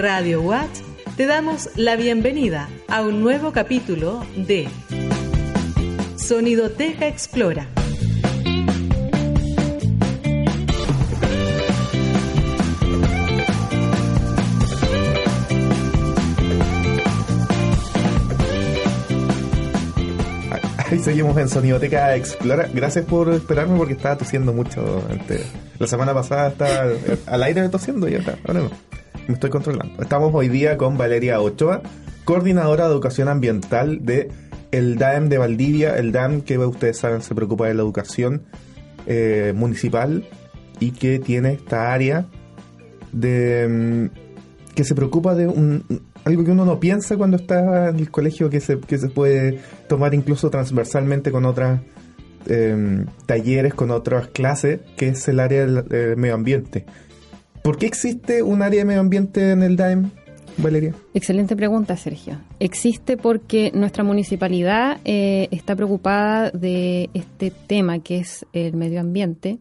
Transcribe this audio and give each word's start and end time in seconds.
Radio 0.00 0.40
Watch 0.40 0.80
te 1.18 1.26
damos 1.26 1.68
la 1.76 1.94
bienvenida 1.94 2.70
a 2.88 3.02
un 3.02 3.20
nuevo 3.20 3.52
capítulo 3.52 4.24
de 4.34 4.66
Sonidoteca 6.16 7.06
Explora. 7.06 7.68
Ahí 20.78 20.98
seguimos 21.00 21.36
en 21.36 21.50
Sonidoteca 21.50 22.16
Explora. 22.16 22.70
Gracias 22.72 23.04
por 23.04 23.30
esperarme 23.34 23.76
porque 23.76 23.92
estaba 23.92 24.16
tosiendo 24.16 24.54
mucho. 24.54 25.04
antes. 25.10 25.44
La 25.78 25.86
semana 25.86 26.14
pasada 26.14 26.48
estaba 26.48 26.90
al 27.26 27.42
aire 27.42 27.68
tosiendo 27.68 28.08
y 28.08 28.12
ya 28.12 28.18
está. 28.20 28.38
Ahora 28.46 28.60
no. 28.60 28.99
Me 29.30 29.34
estoy 29.34 29.50
controlando. 29.50 30.02
Estamos 30.02 30.34
hoy 30.34 30.48
día 30.48 30.76
con 30.76 30.98
Valeria 30.98 31.40
Ochoa, 31.40 31.82
coordinadora 32.24 32.86
de 32.86 32.90
educación 32.90 33.28
ambiental 33.28 34.04
de 34.04 34.28
el 34.72 34.98
DAEM 34.98 35.28
de 35.28 35.38
Valdivia. 35.38 35.96
El 35.96 36.10
DAEM, 36.10 36.40
que 36.40 36.58
ustedes 36.58 36.98
saben, 36.98 37.22
se 37.22 37.32
preocupa 37.36 37.68
de 37.68 37.74
la 37.74 37.82
educación 37.82 38.42
eh, 39.06 39.52
municipal 39.54 40.28
y 40.80 40.90
que 40.90 41.20
tiene 41.20 41.52
esta 41.52 41.92
área 41.92 42.26
de 43.12 43.68
mm, 44.10 44.74
que 44.74 44.82
se 44.82 44.96
preocupa 44.96 45.36
de 45.36 45.46
un, 45.46 45.84
algo 46.24 46.44
que 46.44 46.50
uno 46.50 46.64
no 46.64 46.80
piensa 46.80 47.16
cuando 47.16 47.36
está 47.36 47.90
en 47.90 48.00
el 48.00 48.10
colegio 48.10 48.50
que 48.50 48.58
se, 48.58 48.80
que 48.80 48.98
se 48.98 49.10
puede 49.10 49.60
tomar 49.88 50.12
incluso 50.12 50.50
transversalmente 50.50 51.30
con 51.30 51.44
otras 51.44 51.82
eh, 52.48 53.04
talleres, 53.26 53.74
con 53.74 53.92
otras 53.92 54.26
clases, 54.26 54.80
que 54.96 55.10
es 55.10 55.28
el 55.28 55.38
área 55.38 55.64
del 55.64 55.84
eh, 55.92 56.14
medio 56.16 56.34
ambiente. 56.34 56.84
¿Por 57.62 57.78
qué 57.78 57.86
existe 57.86 58.42
un 58.42 58.62
área 58.62 58.80
de 58.80 58.84
medio 58.84 59.00
ambiente 59.00 59.52
en 59.52 59.62
el 59.62 59.76
DAEM, 59.76 60.10
Valeria? 60.56 60.94
Excelente 61.14 61.54
pregunta, 61.56 61.96
Sergio. 61.96 62.38
Existe 62.58 63.16
porque 63.16 63.70
nuestra 63.74 64.02
municipalidad 64.02 64.98
eh, 65.04 65.48
está 65.50 65.76
preocupada 65.76 66.50
de 66.50 67.10
este 67.14 67.50
tema 67.66 67.98
que 68.00 68.18
es 68.18 68.46
el 68.52 68.74
medio 68.74 69.00
ambiente 69.00 69.58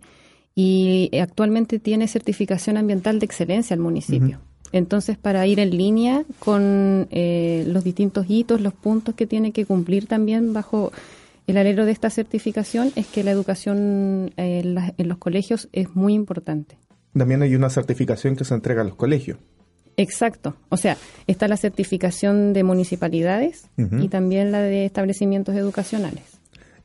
y 0.55 1.09
actualmente 1.21 1.79
tiene 1.79 2.07
certificación 2.07 2.77
ambiental 2.77 3.19
de 3.19 3.25
excelencia 3.25 3.73
al 3.73 3.79
municipio. 3.81 4.39
Entonces, 4.71 5.17
para 5.17 5.45
ir 5.47 5.59
en 5.59 5.75
línea 5.75 6.23
con 6.39 7.07
eh, 7.11 7.63
los 7.67 7.83
distintos 7.83 8.25
hitos, 8.29 8.61
los 8.61 8.73
puntos 8.73 9.15
que 9.15 9.25
tiene 9.25 9.51
que 9.51 9.65
cumplir 9.65 10.05
también 10.05 10.53
bajo 10.53 10.91
el 11.47 11.57
alero 11.57 11.85
de 11.85 11.91
esta 11.91 12.09
certificación, 12.11 12.91
es 12.95 13.07
que 13.07 13.23
la 13.23 13.31
educación 13.31 14.31
eh, 14.37 14.59
en, 14.63 14.75
la- 14.75 14.93
en 14.97 15.07
los 15.07 15.17
colegios 15.17 15.67
es 15.73 15.95
muy 15.95 16.13
importante. 16.13 16.77
También 17.13 17.41
hay 17.41 17.55
una 17.55 17.69
certificación 17.69 18.35
que 18.35 18.45
se 18.45 18.53
entrega 18.53 18.81
a 18.81 18.85
los 18.85 18.95
colegios. 18.95 19.37
Exacto. 19.97 20.55
O 20.69 20.77
sea, 20.77 20.95
está 21.27 21.47
la 21.47 21.57
certificación 21.57 22.53
de 22.53 22.63
municipalidades 22.63 23.69
y 23.75 24.07
también 24.07 24.51
la 24.51 24.61
de 24.61 24.85
establecimientos 24.85 25.55
educacionales. 25.55 26.23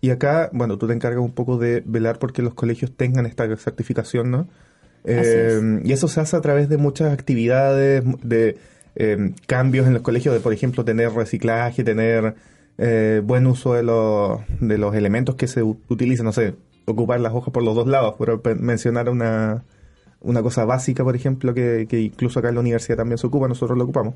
Y 0.00 0.11
acá, 0.11 0.50
bueno, 0.53 0.78
tú 0.78 0.89
te 0.89 0.94
encargas 0.94 1.20
un 1.20 1.33
poco 1.33 1.56
de 1.56 1.83
velar 1.86 2.19
porque 2.19 2.42
los 2.42 2.55
colegios 2.55 2.92
tengan 2.97 3.25
esta 3.25 3.56
certificación, 3.56 4.31
¿no? 4.31 4.48
Eh, 5.05 5.81
y 5.84 5.92
eso 5.92 6.08
se 6.08 6.20
hace 6.20 6.36
a 6.36 6.41
través 6.41 6.69
de 6.69 6.77
muchas 6.77 7.12
actividades, 7.12 8.03
de 8.22 8.56
eh, 8.97 9.33
cambios 9.47 9.86
en 9.86 9.92
los 9.92 10.03
colegios, 10.03 10.34
de 10.34 10.41
por 10.41 10.53
ejemplo 10.53 10.84
tener 10.84 11.12
reciclaje, 11.12 11.84
tener 11.84 12.34
eh, 12.78 13.22
buen 13.25 13.47
uso 13.47 13.75
de 13.75 13.83
los, 13.83 14.41
de 14.61 14.77
los 14.77 14.94
elementos 14.94 15.36
que 15.36 15.47
se 15.47 15.62
utilizan, 15.62 16.27
no 16.27 16.33
sé, 16.33 16.55
ocupar 16.86 17.20
las 17.20 17.33
hojas 17.33 17.53
por 17.53 17.62
los 17.62 17.75
dos 17.75 17.86
lados, 17.86 18.14
por 18.14 18.61
mencionar 18.61 19.09
una, 19.09 19.62
una 20.25 20.42
cosa 20.42 20.64
básica, 20.64 21.05
por 21.05 21.14
ejemplo, 21.14 21.55
que, 21.55 21.86
que 21.89 22.00
incluso 22.00 22.39
acá 22.41 22.48
en 22.48 22.55
la 22.56 22.61
universidad 22.61 22.97
también 22.97 23.19
se 23.19 23.27
ocupa, 23.27 23.47
nosotros 23.48 23.78
lo 23.78 23.84
ocupamos. 23.84 24.14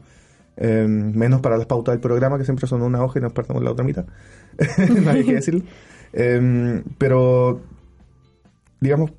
Eh, 0.57 0.87
menos 0.89 1.41
para 1.41 1.57
las 1.57 1.67
pautas 1.67 1.93
del 1.93 2.01
programa, 2.01 2.37
que 2.37 2.45
siempre 2.45 2.67
son 2.67 2.83
una 2.83 3.03
hoja 3.05 3.21
y 3.21 3.23
nos 3.23 3.33
partimos 3.33 3.63
la 3.63 3.71
otra 3.71 3.85
mitad. 3.85 4.07
no 5.03 5.11
hay 5.11 5.25
que 5.25 5.35
decirlo. 5.35 5.63
Eh, 6.13 6.83
pero, 6.99 7.61
digamos, 8.81 9.13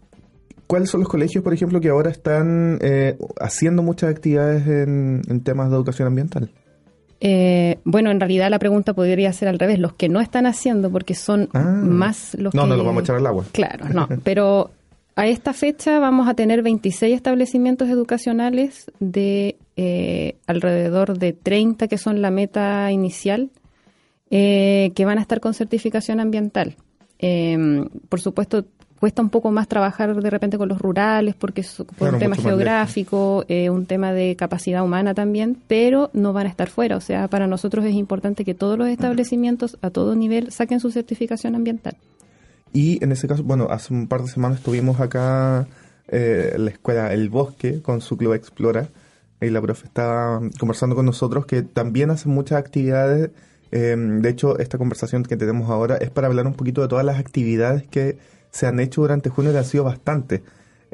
¿cuáles 0.67 0.89
son 0.89 0.99
los 1.01 1.09
colegios, 1.09 1.43
por 1.43 1.53
ejemplo, 1.53 1.79
que 1.79 1.89
ahora 1.89 2.09
están 2.09 2.77
eh, 2.81 3.17
haciendo 3.39 3.83
muchas 3.83 4.09
actividades 4.09 4.67
en, 4.67 5.21
en 5.29 5.41
temas 5.41 5.69
de 5.69 5.75
educación 5.77 6.07
ambiental? 6.07 6.51
Eh, 7.21 7.79
bueno, 7.83 8.11
en 8.11 8.19
realidad 8.19 8.49
la 8.49 8.59
pregunta 8.59 8.93
podría 8.93 9.31
ser 9.33 9.49
al 9.49 9.59
revés, 9.59 9.77
los 9.79 9.93
que 9.93 10.07
no 10.09 10.21
están 10.21 10.45
haciendo, 10.45 10.89
porque 10.89 11.15
son 11.15 11.49
Ah. 11.53 11.59
más 11.63 12.33
los 12.39 12.53
no, 12.53 12.63
que... 12.63 12.69
no 12.69 12.75
los 12.77 12.85
vamos 12.85 13.01
a 13.01 13.03
echar 13.03 13.15
al 13.17 13.27
agua. 13.27 13.45
Claro, 13.51 13.89
no, 13.89 14.07
pero 14.23 14.71
a 15.19 15.27
esta 15.27 15.53
fecha 15.53 15.99
vamos 15.99 16.27
a 16.27 16.33
tener 16.33 16.61
26 16.63 17.15
establecimientos 17.15 17.89
educacionales 17.89 18.91
de 18.99 19.57
eh, 19.75 20.37
alrededor 20.47 21.17
de 21.17 21.33
30 21.33 21.87
que 21.87 21.97
son 21.97 22.21
la 22.21 22.31
meta 22.31 22.91
inicial, 22.91 23.49
eh, 24.31 24.91
que 24.95 25.05
van 25.05 25.17
a 25.17 25.21
estar 25.21 25.39
con 25.39 25.53
certificación 25.53 26.19
ambiental. 26.19 26.75
Eh, 27.19 27.85
por 28.07 28.21
supuesto, 28.21 28.65
cuesta 28.99 29.21
un 29.21 29.29
poco 29.29 29.51
más 29.51 29.67
trabajar 29.67 30.15
de 30.15 30.29
repente 30.29 30.57
con 30.57 30.69
los 30.69 30.79
rurales 30.79 31.35
porque 31.35 31.61
es 31.61 31.73
por 31.75 31.95
Claro, 31.95 32.13
un 32.13 32.19
tema 32.19 32.35
geográfico, 32.35 33.45
eh, 33.47 33.69
un 33.69 33.85
tema 33.85 34.13
de 34.13 34.35
capacidad 34.35 34.83
humana 34.83 35.13
también, 35.13 35.57
pero 35.67 36.09
no 36.13 36.33
van 36.33 36.47
a 36.47 36.49
estar 36.49 36.69
fuera. 36.69 36.97
O 36.97 37.01
sea, 37.01 37.27
para 37.27 37.47
nosotros 37.47 37.85
es 37.85 37.93
importante 37.93 38.43
que 38.43 38.53
todos 38.53 38.77
los 38.77 38.87
establecimientos 38.87 39.77
a 39.81 39.89
todo 39.89 40.15
nivel 40.15 40.51
saquen 40.51 40.79
su 40.79 40.91
certificación 40.91 41.55
ambiental. 41.55 41.95
Y 42.73 43.03
en 43.03 43.11
ese 43.11 43.27
caso, 43.27 43.43
bueno, 43.43 43.67
hace 43.69 43.93
un 43.93 44.07
par 44.07 44.21
de 44.21 44.27
semanas 44.27 44.59
estuvimos 44.59 44.99
acá 44.99 45.67
eh, 46.07 46.53
en 46.55 46.65
la 46.65 46.71
escuela 46.71 47.13
El 47.13 47.29
Bosque 47.29 47.81
con 47.81 48.01
su 48.01 48.17
club 48.17 48.33
Explora. 48.33 48.89
Y 49.41 49.49
la 49.49 49.61
profe 49.61 49.85
estaba 49.87 50.41
conversando 50.59 50.95
con 50.95 51.05
nosotros 51.05 51.45
que 51.45 51.61
también 51.61 52.09
hacen 52.11 52.31
muchas 52.33 52.59
actividades. 52.59 53.31
eh, 53.71 53.95
de 53.97 54.29
hecho, 54.29 54.57
esta 54.59 54.77
conversación 54.77 55.23
que 55.23 55.37
tenemos 55.37 55.69
ahora 55.69 55.95
es 55.97 56.09
para 56.09 56.27
hablar 56.27 56.45
un 56.47 56.53
poquito 56.55 56.81
de 56.81 56.87
todas 56.89 57.05
las 57.05 57.19
actividades 57.19 57.83
que 57.87 58.17
se 58.51 58.65
han 58.67 58.79
hecho 58.79 59.01
durante 59.01 59.29
junio, 59.29 59.51
que 59.51 59.59
han 59.59 59.65
sido 59.65 59.83
bastante. 59.85 60.43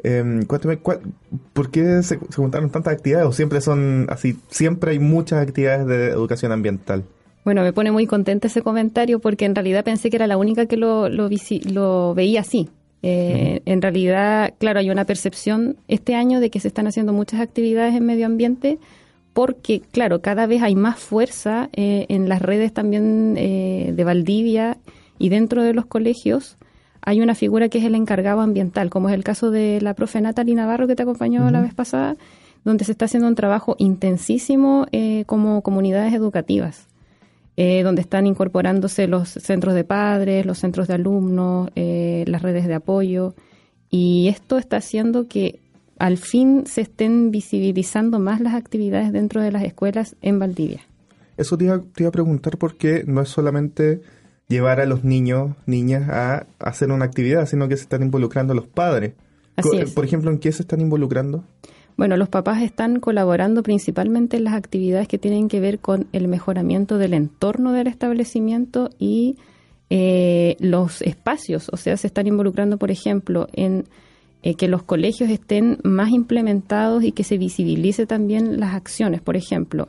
Eh, 0.02 0.44
cuéntame, 0.46 0.78
¿cuál- 0.78 1.00
¿por 1.54 1.70
qué 1.70 2.02
se, 2.02 2.18
se 2.18 2.36
juntaron 2.36 2.70
tantas 2.70 2.92
actividades? 2.94 3.26
¿O 3.28 3.32
siempre 3.32 3.60
son 3.60 4.06
así? 4.10 4.38
Siempre 4.50 4.92
hay 4.92 4.98
muchas 5.00 5.40
actividades 5.42 5.86
de 5.86 6.08
educación 6.10 6.52
ambiental. 6.52 7.04
Bueno, 7.46 7.62
me 7.62 7.72
pone 7.72 7.92
muy 7.92 8.08
contenta 8.08 8.48
ese 8.48 8.60
comentario 8.60 9.20
porque 9.20 9.44
en 9.44 9.54
realidad 9.54 9.84
pensé 9.84 10.10
que 10.10 10.16
era 10.16 10.26
la 10.26 10.36
única 10.36 10.66
que 10.66 10.76
lo, 10.76 11.08
lo, 11.08 12.12
veía 12.12 12.40
así. 12.40 12.68
Eh, 13.04 13.62
En 13.66 13.80
realidad, 13.82 14.54
claro, 14.58 14.80
hay 14.80 14.90
una 14.90 15.04
percepción 15.04 15.76
este 15.86 16.16
año 16.16 16.40
de 16.40 16.50
que 16.50 16.58
se 16.58 16.66
están 16.66 16.88
haciendo 16.88 17.12
muchas 17.12 17.38
actividades 17.40 17.94
en 17.94 18.04
medio 18.04 18.26
ambiente 18.26 18.80
porque, 19.32 19.78
claro, 19.78 20.22
cada 20.22 20.48
vez 20.48 20.60
hay 20.60 20.74
más 20.74 20.98
fuerza 20.98 21.70
eh, 21.72 22.06
en 22.08 22.28
las 22.28 22.42
redes 22.42 22.72
también 22.72 23.36
eh, 23.36 23.92
de 23.94 24.02
Valdivia 24.02 24.78
y 25.16 25.28
dentro 25.28 25.62
de 25.62 25.72
los 25.72 25.86
colegios 25.86 26.56
hay 27.00 27.20
una 27.20 27.36
figura 27.36 27.68
que 27.68 27.78
es 27.78 27.84
el 27.84 27.94
encargado 27.94 28.40
ambiental, 28.40 28.90
como 28.90 29.08
es 29.08 29.14
el 29.14 29.22
caso 29.22 29.52
de 29.52 29.80
la 29.80 29.94
profe 29.94 30.20
Natalie 30.20 30.56
Navarro 30.56 30.88
que 30.88 30.96
te 30.96 31.04
acompañó 31.04 31.48
la 31.52 31.60
vez 31.60 31.74
pasada, 31.74 32.16
donde 32.64 32.84
se 32.84 32.90
está 32.90 33.04
haciendo 33.04 33.28
un 33.28 33.36
trabajo 33.36 33.76
intensísimo 33.78 34.88
eh, 34.90 35.22
como 35.26 35.62
comunidades 35.62 36.12
educativas 36.12 36.88
eh, 37.56 37.82
donde 37.82 38.02
están 38.02 38.26
incorporándose 38.26 39.06
los 39.06 39.28
centros 39.28 39.74
de 39.74 39.84
padres, 39.84 40.44
los 40.44 40.58
centros 40.58 40.88
de 40.88 40.94
alumnos, 40.94 41.70
eh, 41.74 42.24
las 42.26 42.42
redes 42.42 42.66
de 42.66 42.74
apoyo. 42.74 43.34
Y 43.90 44.28
esto 44.28 44.58
está 44.58 44.76
haciendo 44.76 45.26
que 45.28 45.60
al 45.98 46.18
fin 46.18 46.64
se 46.66 46.82
estén 46.82 47.30
visibilizando 47.30 48.18
más 48.18 48.40
las 48.40 48.54
actividades 48.54 49.12
dentro 49.12 49.40
de 49.40 49.52
las 49.52 49.64
escuelas 49.64 50.16
en 50.20 50.38
Valdivia. 50.38 50.80
Eso 51.36 51.56
te 51.56 51.64
iba, 51.64 51.80
te 51.80 52.02
iba 52.02 52.08
a 52.08 52.12
preguntar 52.12 52.58
porque 52.58 53.04
no 53.06 53.22
es 53.22 53.28
solamente 53.28 54.00
llevar 54.48 54.80
a 54.80 54.86
los 54.86 55.04
niños, 55.04 55.56
niñas 55.66 56.08
a 56.08 56.46
hacer 56.58 56.90
una 56.90 57.04
actividad, 57.04 57.46
sino 57.46 57.68
que 57.68 57.76
se 57.76 57.82
están 57.84 58.02
involucrando 58.02 58.54
los 58.54 58.66
padres. 58.66 59.14
Así 59.56 59.78
es. 59.78 59.92
Por 59.92 60.04
ejemplo, 60.04 60.30
¿en 60.30 60.38
qué 60.38 60.52
se 60.52 60.62
están 60.62 60.80
involucrando? 60.80 61.44
Bueno, 61.96 62.16
los 62.16 62.28
papás 62.28 62.62
están 62.62 63.00
colaborando 63.00 63.62
principalmente 63.62 64.36
en 64.36 64.44
las 64.44 64.54
actividades 64.54 65.08
que 65.08 65.18
tienen 65.18 65.48
que 65.48 65.60
ver 65.60 65.78
con 65.78 66.06
el 66.12 66.28
mejoramiento 66.28 66.98
del 66.98 67.14
entorno 67.14 67.72
del 67.72 67.86
establecimiento 67.86 68.90
y 68.98 69.36
eh, 69.88 70.56
los 70.60 71.00
espacios. 71.00 71.70
O 71.72 71.76
sea, 71.76 71.96
se 71.96 72.06
están 72.06 72.26
involucrando, 72.26 72.76
por 72.76 72.90
ejemplo, 72.90 73.48
en 73.54 73.84
eh, 74.42 74.54
que 74.56 74.68
los 74.68 74.82
colegios 74.82 75.30
estén 75.30 75.78
más 75.84 76.10
implementados 76.10 77.02
y 77.02 77.12
que 77.12 77.24
se 77.24 77.38
visibilice 77.38 78.06
también 78.06 78.60
las 78.60 78.74
acciones. 78.74 79.22
Por 79.22 79.36
ejemplo, 79.36 79.88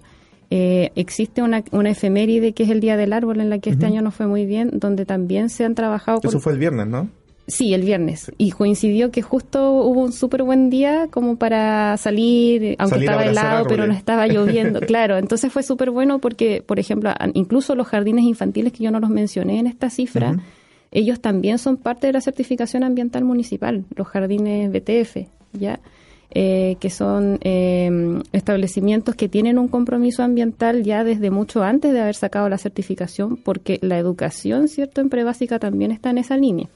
eh, 0.50 0.92
existe 0.96 1.42
una, 1.42 1.62
una 1.72 1.90
efeméride 1.90 2.54
que 2.54 2.64
es 2.64 2.70
el 2.70 2.80
Día 2.80 2.96
del 2.96 3.12
Árbol, 3.12 3.42
en 3.42 3.50
la 3.50 3.60
que 3.60 3.70
este 3.70 3.86
año 3.86 4.02
no 4.02 4.12
fue 4.12 4.28
muy 4.28 4.46
bien, 4.46 4.72
donde 4.74 5.06
también 5.06 5.50
se 5.50 5.66
han 5.66 5.76
trabajado 5.76 6.22
Eso 6.24 6.40
fue 6.40 6.54
el 6.54 6.60
viernes, 6.60 6.88
¿no? 6.88 7.10
Sí, 7.48 7.74
el 7.74 7.84
viernes. 7.84 8.30
Y 8.38 8.52
coincidió 8.52 9.10
que 9.10 9.22
justo 9.22 9.72
hubo 9.72 10.02
un 10.02 10.12
súper 10.12 10.44
buen 10.44 10.70
día 10.70 11.08
como 11.10 11.38
para 11.38 11.96
salir, 11.96 12.76
aunque 12.78 12.96
Salir 12.96 13.10
estaba 13.10 13.26
helado, 13.26 13.66
pero 13.68 13.88
no 13.88 13.94
estaba 13.94 14.28
lloviendo. 14.28 14.82
claro, 14.88 15.18
entonces 15.18 15.52
fue 15.52 15.64
súper 15.64 15.92
bueno 15.92 16.20
porque, 16.20 16.62
por 16.62 16.78
ejemplo, 16.78 17.10
incluso 17.34 17.74
los 17.74 17.88
jardines 17.88 18.26
infantiles 18.26 18.74
que 18.74 18.84
yo 18.84 18.92
no 18.92 19.00
los 19.00 19.10
mencioné 19.10 19.60
en 19.60 19.68
esta 19.68 19.90
cifra, 19.90 20.36
ellos 20.92 21.22
también 21.22 21.58
son 21.58 21.78
parte 21.78 22.08
de 22.08 22.14
la 22.14 22.22
certificación 22.22 22.84
ambiental 22.84 23.24
municipal, 23.24 23.86
los 23.96 24.08
jardines 24.08 24.70
BTF, 24.70 25.28
¿ya? 25.54 25.80
eh, 26.32 26.76
que 26.82 26.90
son 26.90 27.40
eh, 27.42 28.22
establecimientos 28.34 29.16
que 29.16 29.30
tienen 29.30 29.58
un 29.58 29.70
compromiso 29.70 30.24
ambiental 30.24 30.84
ya 30.84 31.06
desde 31.06 31.32
mucho 31.32 31.64
antes 31.64 31.94
de 31.94 32.02
haber 32.02 32.16
sacado 32.16 32.50
la 32.50 32.58
certificación, 32.58 33.38
porque 33.38 33.80
la 33.82 33.98
educación, 33.98 34.68
¿cierto?, 34.68 35.00
en 35.00 35.10
prebásica 35.10 35.60
también 35.60 35.92
está 35.92 36.10
en 36.10 36.18
esa 36.18 36.36
línea. 36.36 36.68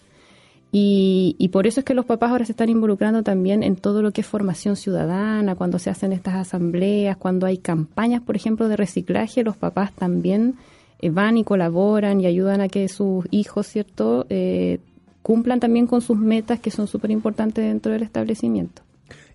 Y, 0.73 1.35
y, 1.37 1.49
por 1.49 1.67
eso 1.67 1.81
es 1.81 1.85
que 1.85 1.93
los 1.93 2.05
papás 2.05 2.31
ahora 2.31 2.45
se 2.45 2.53
están 2.53 2.69
involucrando 2.69 3.23
también 3.23 3.61
en 3.61 3.75
todo 3.75 4.01
lo 4.01 4.11
que 4.11 4.21
es 4.21 4.27
formación 4.27 4.77
ciudadana, 4.77 5.55
cuando 5.55 5.79
se 5.79 5.89
hacen 5.89 6.13
estas 6.13 6.35
asambleas, 6.35 7.17
cuando 7.17 7.45
hay 7.45 7.57
campañas, 7.57 8.21
por 8.21 8.37
ejemplo, 8.37 8.69
de 8.69 8.77
reciclaje, 8.77 9.43
los 9.43 9.57
papás 9.57 9.91
también 9.93 10.55
eh, 11.01 11.09
van 11.09 11.37
y 11.37 11.43
colaboran 11.43 12.21
y 12.21 12.25
ayudan 12.25 12.61
a 12.61 12.69
que 12.69 12.87
sus 12.87 13.25
hijos, 13.31 13.67
¿cierto?, 13.67 14.25
eh, 14.29 14.79
cumplan 15.21 15.59
también 15.59 15.87
con 15.87 16.01
sus 16.01 16.17
metas 16.17 16.59
que 16.59 16.71
son 16.71 16.87
súper 16.87 17.11
importantes 17.11 17.65
dentro 17.65 17.91
del 17.91 18.03
establecimiento. 18.03 18.81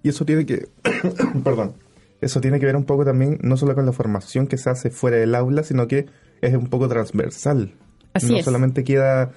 Y 0.03 0.09
eso 0.09 0.25
tiene 0.25 0.47
que, 0.47 0.69
perdón, 1.45 1.75
eso 2.21 2.41
tiene 2.41 2.59
que 2.59 2.67
ver 2.67 2.77
un 2.77 2.85
poco 2.85 3.05
también 3.05 3.39
no 3.43 3.57
solo 3.57 3.75
con 3.75 3.87
la 3.87 3.93
formación 3.93 4.47
que 4.47 4.57
se 4.57 4.71
hace 4.71 4.91
fuera 4.91 5.17
del 5.17 5.35
aula, 5.35 5.63
sino 5.63 5.87
que 5.87 6.07
es 6.41 6.55
un 6.55 6.69
poco 6.69 6.89
transversal. 6.89 7.73
Así 8.15 8.33
no 8.33 8.39
es. 8.39 8.45
solamente 8.45 8.85
queda 8.85 9.33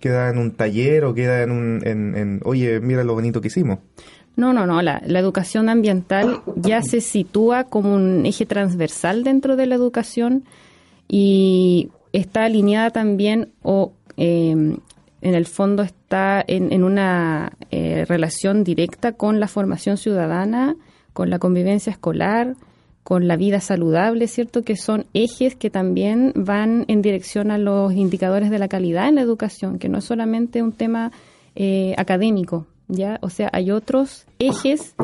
queda 0.00 0.30
en 0.30 0.38
un 0.38 0.52
taller 0.52 1.04
o 1.04 1.14
queda 1.14 1.42
en 1.42 1.50
un, 1.50 1.80
en, 1.86 2.40
oye, 2.44 2.80
mira 2.80 3.04
lo 3.04 3.14
bonito 3.14 3.40
que 3.40 3.48
hicimos. 3.48 3.78
No, 4.36 4.52
no, 4.52 4.66
no. 4.66 4.80
La, 4.82 5.02
la, 5.06 5.18
educación 5.18 5.68
ambiental 5.68 6.40
ya 6.56 6.82
se 6.82 7.00
sitúa 7.00 7.64
como 7.64 7.94
un 7.94 8.24
eje 8.24 8.46
transversal 8.46 9.22
dentro 9.22 9.56
de 9.56 9.66
la 9.66 9.74
educación 9.74 10.44
y 11.08 11.90
está 12.12 12.44
alineada 12.44 12.90
también 12.90 13.52
o 13.62 13.92
eh, 14.16 14.50
en 15.22 15.34
el 15.34 15.46
fondo 15.46 15.82
está 15.82 16.42
en, 16.46 16.72
en 16.72 16.84
una 16.84 17.52
eh, 17.70 18.04
relación 18.08 18.64
directa 18.64 19.12
con 19.12 19.40
la 19.40 19.48
formación 19.48 19.96
ciudadana, 19.96 20.76
con 21.12 21.30
la 21.30 21.38
convivencia 21.38 21.90
escolar, 21.90 22.54
con 23.10 23.26
la 23.26 23.36
vida 23.36 23.60
saludable, 23.60 24.28
¿cierto? 24.28 24.62
Que 24.62 24.76
son 24.76 25.04
ejes 25.14 25.56
que 25.56 25.68
también 25.68 26.32
van 26.36 26.84
en 26.86 27.02
dirección 27.02 27.50
a 27.50 27.58
los 27.58 27.92
indicadores 27.92 28.50
de 28.50 28.60
la 28.60 28.68
calidad 28.68 29.08
en 29.08 29.16
la 29.16 29.22
educación, 29.22 29.80
que 29.80 29.88
no 29.88 29.98
es 29.98 30.04
solamente 30.04 30.62
un 30.62 30.70
tema 30.70 31.10
eh, 31.56 31.92
académico, 31.98 32.68
¿ya? 32.86 33.18
O 33.20 33.28
sea, 33.28 33.50
hay 33.52 33.72
otros 33.72 34.26
ejes 34.38 34.94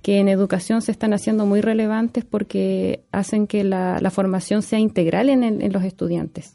que 0.00 0.20
en 0.20 0.28
educación 0.28 0.80
se 0.80 0.92
están 0.92 1.12
haciendo 1.12 1.44
muy 1.44 1.60
relevantes 1.60 2.24
porque 2.24 3.02
hacen 3.10 3.48
que 3.48 3.64
la, 3.64 3.98
la 4.00 4.12
formación 4.12 4.62
sea 4.62 4.78
integral 4.78 5.28
en, 5.28 5.42
el, 5.42 5.60
en, 5.60 5.72
los 5.72 5.82
estudiantes. 5.82 6.54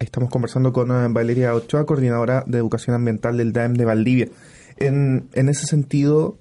Estamos 0.00 0.30
conversando 0.30 0.72
con 0.72 0.90
uh, 0.90 1.12
Valeria 1.12 1.54
Ochoa, 1.54 1.86
coordinadora 1.86 2.42
de 2.44 2.58
educación 2.58 2.96
ambiental 2.96 3.36
del 3.36 3.52
DAEM 3.52 3.74
de 3.74 3.84
Valdivia. 3.84 4.28
En, 4.78 5.28
en 5.34 5.48
ese 5.48 5.68
sentido, 5.68 6.39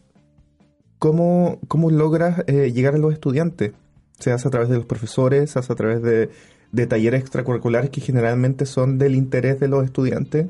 ¿cómo, 1.00 1.60
cómo 1.68 1.90
logras 1.90 2.44
eh, 2.48 2.72
llegar 2.72 2.96
a 2.96 2.98
los 2.98 3.14
estudiantes? 3.14 3.72
Se 4.20 4.32
hace 4.32 4.48
a 4.48 4.52
través 4.52 4.70
de 4.70 4.76
los 4.76 4.86
profesores, 4.86 5.52
se 5.52 5.60
hace 5.60 5.74
a 5.74 5.76
través 5.76 6.02
de, 6.02 6.30
de 6.72 6.88
talleres 6.88 7.22
extracurriculares 7.22 7.90
que 7.90 8.02
generalmente 8.02 8.66
son 8.66 8.98
del 8.98 9.16
interés 9.16 9.60
de 9.60 9.68
los 9.68 9.84
estudiantes 9.86 10.48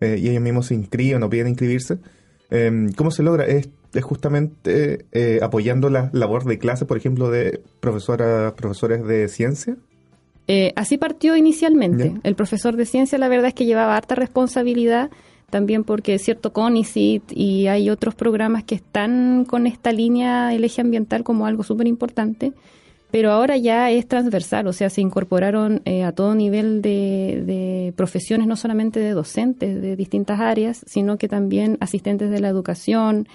eh, 0.00 0.18
y 0.18 0.28
ellos 0.28 0.42
mismos 0.42 0.66
se 0.66 0.74
inscriben 0.74 1.22
o 1.22 1.28
piden 1.28 1.48
inscribirse. 1.48 1.98
Eh, 2.50 2.90
¿Cómo 2.96 3.10
se 3.10 3.22
logra? 3.22 3.44
Es, 3.46 3.68
es 3.92 4.04
justamente 4.04 5.06
eh, 5.12 5.40
apoyando 5.42 5.90
la 5.90 6.10
labor 6.12 6.44
de 6.44 6.58
clase, 6.58 6.84
por 6.84 6.96
ejemplo, 6.96 7.30
de 7.30 7.60
profesoras, 7.80 8.52
profesores 8.52 9.04
de 9.06 9.28
ciencia. 9.28 9.76
Eh, 10.46 10.72
así 10.76 10.98
partió 10.98 11.36
inicialmente. 11.36 12.12
¿Ya? 12.14 12.20
El 12.24 12.34
profesor 12.34 12.76
de 12.76 12.86
ciencia, 12.86 13.18
la 13.18 13.28
verdad 13.28 13.48
es 13.48 13.54
que 13.54 13.66
llevaba 13.66 13.96
harta 13.96 14.14
responsabilidad, 14.14 15.10
también 15.50 15.84
porque 15.84 16.14
es 16.14 16.22
cierto 16.22 16.52
CONICIT 16.52 17.32
y 17.32 17.66
hay 17.66 17.90
otros 17.90 18.14
programas 18.14 18.64
que 18.64 18.76
están 18.76 19.44
con 19.44 19.66
esta 19.66 19.92
línea 19.92 20.48
del 20.48 20.64
eje 20.64 20.80
ambiental 20.80 21.24
como 21.24 21.46
algo 21.46 21.62
súper 21.62 21.86
importante, 21.86 22.52
pero 23.10 23.32
ahora 23.32 23.56
ya 23.56 23.90
es 23.90 24.06
transversal, 24.06 24.66
o 24.68 24.72
sea, 24.72 24.88
se 24.88 25.00
incorporaron 25.00 25.82
eh, 25.84 26.04
a 26.04 26.12
todo 26.12 26.34
nivel 26.34 26.80
de, 26.80 27.42
de, 27.44 27.92
profesiones, 27.96 28.46
no 28.46 28.56
solamente 28.56 29.00
de 29.00 29.10
docentes 29.10 29.82
de 29.82 29.96
distintas 29.96 30.40
áreas, 30.40 30.84
sino 30.86 31.18
que 31.18 31.28
también 31.28 31.76
asistentes 31.80 32.30
de 32.30 32.40
la 32.40 32.48
educación, 32.48 33.26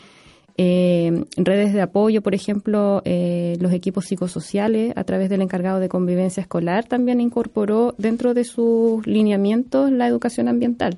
eh, 0.58 1.26
redes 1.36 1.74
de 1.74 1.82
apoyo, 1.82 2.22
por 2.22 2.34
ejemplo, 2.34 3.02
eh, 3.04 3.58
los 3.60 3.74
equipos 3.74 4.06
psicosociales 4.06 4.94
a 4.96 5.04
través 5.04 5.30
del 5.30 5.42
encargado 5.42 5.82
de 5.82 5.90
convivencia 5.90 6.40
escolar 6.40 6.86
también 6.86 7.20
incorporó 7.20 7.94
dentro 7.98 8.34
de 8.34 8.46
sus 8.46 9.06
lineamientos 9.06 9.92
la 9.92 10.08
educación 10.08 10.48
ambiental. 10.48 10.98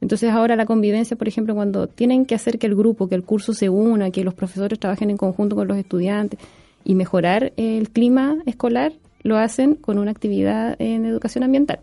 Entonces 0.00 0.30
ahora 0.30 0.56
la 0.56 0.66
convivencia, 0.66 1.16
por 1.16 1.28
ejemplo, 1.28 1.54
cuando 1.54 1.86
tienen 1.86 2.26
que 2.26 2.34
hacer 2.34 2.58
que 2.58 2.66
el 2.66 2.74
grupo, 2.74 3.08
que 3.08 3.14
el 3.14 3.22
curso 3.22 3.54
se 3.54 3.68
una, 3.68 4.10
que 4.10 4.24
los 4.24 4.34
profesores 4.34 4.78
trabajen 4.78 5.10
en 5.10 5.16
conjunto 5.16 5.56
con 5.56 5.68
los 5.68 5.76
estudiantes 5.76 6.38
y 6.84 6.94
mejorar 6.94 7.52
el 7.56 7.90
clima 7.90 8.36
escolar, 8.46 8.92
lo 9.22 9.38
hacen 9.38 9.74
con 9.74 9.98
una 9.98 10.10
actividad 10.10 10.76
en 10.78 11.06
educación 11.06 11.44
ambiental 11.44 11.80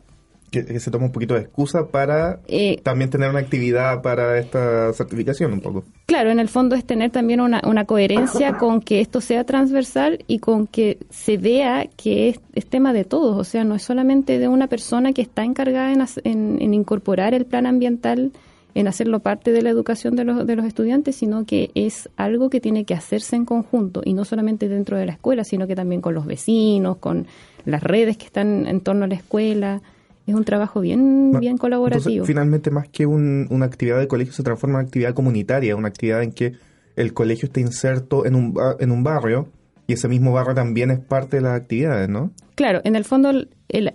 que, 0.53 0.63
que, 0.65 0.79
se 0.79 0.91
toma 0.91 1.05
un 1.05 1.11
poquito 1.11 1.33
de 1.33 1.41
excusa 1.41 1.87
para 1.87 2.39
eh, 2.47 2.79
también 2.83 3.09
tener 3.09 3.29
una 3.31 3.39
actividad 3.39 4.03
para 4.03 4.37
esta 4.37 4.93
certificación 4.93 5.51
un 5.51 5.61
poco. 5.61 5.83
Claro, 6.05 6.29
en 6.29 6.39
el 6.39 6.47
fondo 6.47 6.75
es 6.75 6.85
tener 6.85 7.09
también 7.09 7.41
una, 7.41 7.59
una 7.65 7.85
coherencia 7.85 8.57
con 8.57 8.79
que 8.79 9.01
esto 9.01 9.19
sea 9.19 9.43
transversal 9.45 10.23
y 10.27 10.37
con 10.37 10.67
que 10.67 10.99
se 11.09 11.37
vea 11.37 11.87
que 11.97 12.29
es, 12.29 12.39
es, 12.53 12.67
tema 12.67 12.93
de 12.93 13.03
todos, 13.03 13.35
o 13.35 13.43
sea, 13.43 13.63
no 13.63 13.73
es 13.73 13.81
solamente 13.81 14.37
de 14.37 14.47
una 14.47 14.67
persona 14.67 15.11
que 15.11 15.23
está 15.23 15.43
encargada 15.43 15.91
en, 15.91 16.05
en, 16.23 16.61
en 16.61 16.73
incorporar 16.75 17.33
el 17.33 17.45
plan 17.45 17.65
ambiental, 17.65 18.31
en 18.75 18.87
hacerlo 18.87 19.19
parte 19.19 19.51
de 19.51 19.63
la 19.63 19.71
educación 19.71 20.15
de 20.15 20.23
los, 20.23 20.45
de 20.45 20.55
los 20.55 20.65
estudiantes, 20.65 21.15
sino 21.15 21.45
que 21.45 21.71
es 21.73 22.09
algo 22.15 22.51
que 22.51 22.61
tiene 22.61 22.85
que 22.85 22.93
hacerse 22.93 23.35
en 23.35 23.45
conjunto 23.45 24.01
y 24.05 24.13
no 24.13 24.23
solamente 24.23 24.69
dentro 24.69 24.97
de 24.97 25.07
la 25.07 25.13
escuela, 25.13 25.43
sino 25.43 25.65
que 25.65 25.75
también 25.75 26.01
con 26.01 26.13
los 26.13 26.27
vecinos, 26.27 26.97
con 26.97 27.25
las 27.65 27.81
redes 27.81 28.17
que 28.17 28.25
están 28.25 28.67
en 28.67 28.81
torno 28.81 29.05
a 29.05 29.07
la 29.07 29.15
escuela 29.15 29.81
es 30.25 30.35
un 30.35 30.45
trabajo 30.45 30.79
bien, 30.81 31.31
bien 31.39 31.57
colaborativo. 31.57 32.09
Entonces, 32.09 32.27
finalmente, 32.27 32.71
más 32.71 32.87
que 32.87 33.05
un, 33.05 33.47
una 33.49 33.65
actividad 33.65 33.99
de 33.99 34.07
colegio, 34.07 34.33
se 34.33 34.43
transforma 34.43 34.75
en 34.75 34.79
una 34.79 34.87
actividad 34.87 35.13
comunitaria, 35.13 35.75
una 35.75 35.89
actividad 35.89 36.23
en 36.23 36.31
que 36.31 36.53
el 36.95 37.13
colegio 37.13 37.47
está 37.47 37.59
inserto 37.59 38.25
en 38.25 38.35
un, 38.35 38.55
en 38.79 38.91
un 38.91 39.03
barrio 39.03 39.47
y 39.87 39.93
ese 39.93 40.07
mismo 40.07 40.31
barrio 40.31 40.53
también 40.55 40.91
es 40.91 40.99
parte 40.99 41.37
de 41.37 41.43
las 41.43 41.59
actividades, 41.59 42.07
¿no? 42.07 42.31
Claro, 42.55 42.81
en 42.83 42.95
el 42.95 43.03
fondo 43.03 43.31
el, 43.31 43.49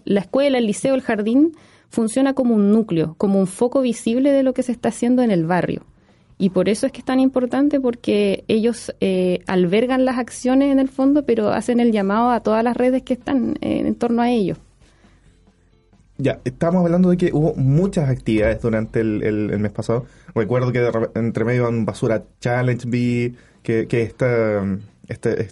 la 0.04 0.20
escuela, 0.20 0.58
el 0.58 0.66
liceo, 0.66 0.94
el 0.94 1.00
jardín 1.00 1.52
funciona 1.88 2.34
como 2.34 2.54
un 2.54 2.72
núcleo, 2.72 3.14
como 3.16 3.38
un 3.38 3.46
foco 3.46 3.80
visible 3.80 4.30
de 4.30 4.42
lo 4.42 4.52
que 4.52 4.62
se 4.62 4.72
está 4.72 4.90
haciendo 4.90 5.22
en 5.22 5.30
el 5.30 5.46
barrio. 5.46 5.86
Y 6.36 6.50
por 6.50 6.68
eso 6.68 6.86
es 6.86 6.92
que 6.92 7.00
es 7.00 7.04
tan 7.04 7.18
importante 7.18 7.80
porque 7.80 8.44
ellos 8.46 8.94
eh, 9.00 9.40
albergan 9.46 10.04
las 10.04 10.18
acciones 10.18 10.70
en 10.70 10.78
el 10.78 10.88
fondo, 10.88 11.24
pero 11.24 11.48
hacen 11.48 11.80
el 11.80 11.90
llamado 11.90 12.30
a 12.30 12.40
todas 12.40 12.62
las 12.62 12.76
redes 12.76 13.02
que 13.02 13.14
están 13.14 13.56
eh, 13.60 13.82
en 13.84 13.94
torno 13.96 14.22
a 14.22 14.30
ellos. 14.30 14.58
Ya, 16.20 16.40
estábamos 16.44 16.84
hablando 16.84 17.10
de 17.10 17.16
que 17.16 17.30
hubo 17.32 17.54
muchas 17.54 18.08
actividades 18.08 18.60
durante 18.60 19.00
el, 19.00 19.22
el, 19.22 19.50
el 19.50 19.58
mes 19.60 19.70
pasado. 19.70 20.04
Recuerdo 20.34 20.72
que 20.72 20.80
de, 20.80 21.10
entre 21.14 21.44
medio 21.44 21.68
en 21.68 21.84
Basura 21.84 22.24
Challenge 22.40 22.88
vi 22.88 23.36
que, 23.62 23.86
que 23.86 24.02
esta, 24.02 24.64
este, 25.06 25.48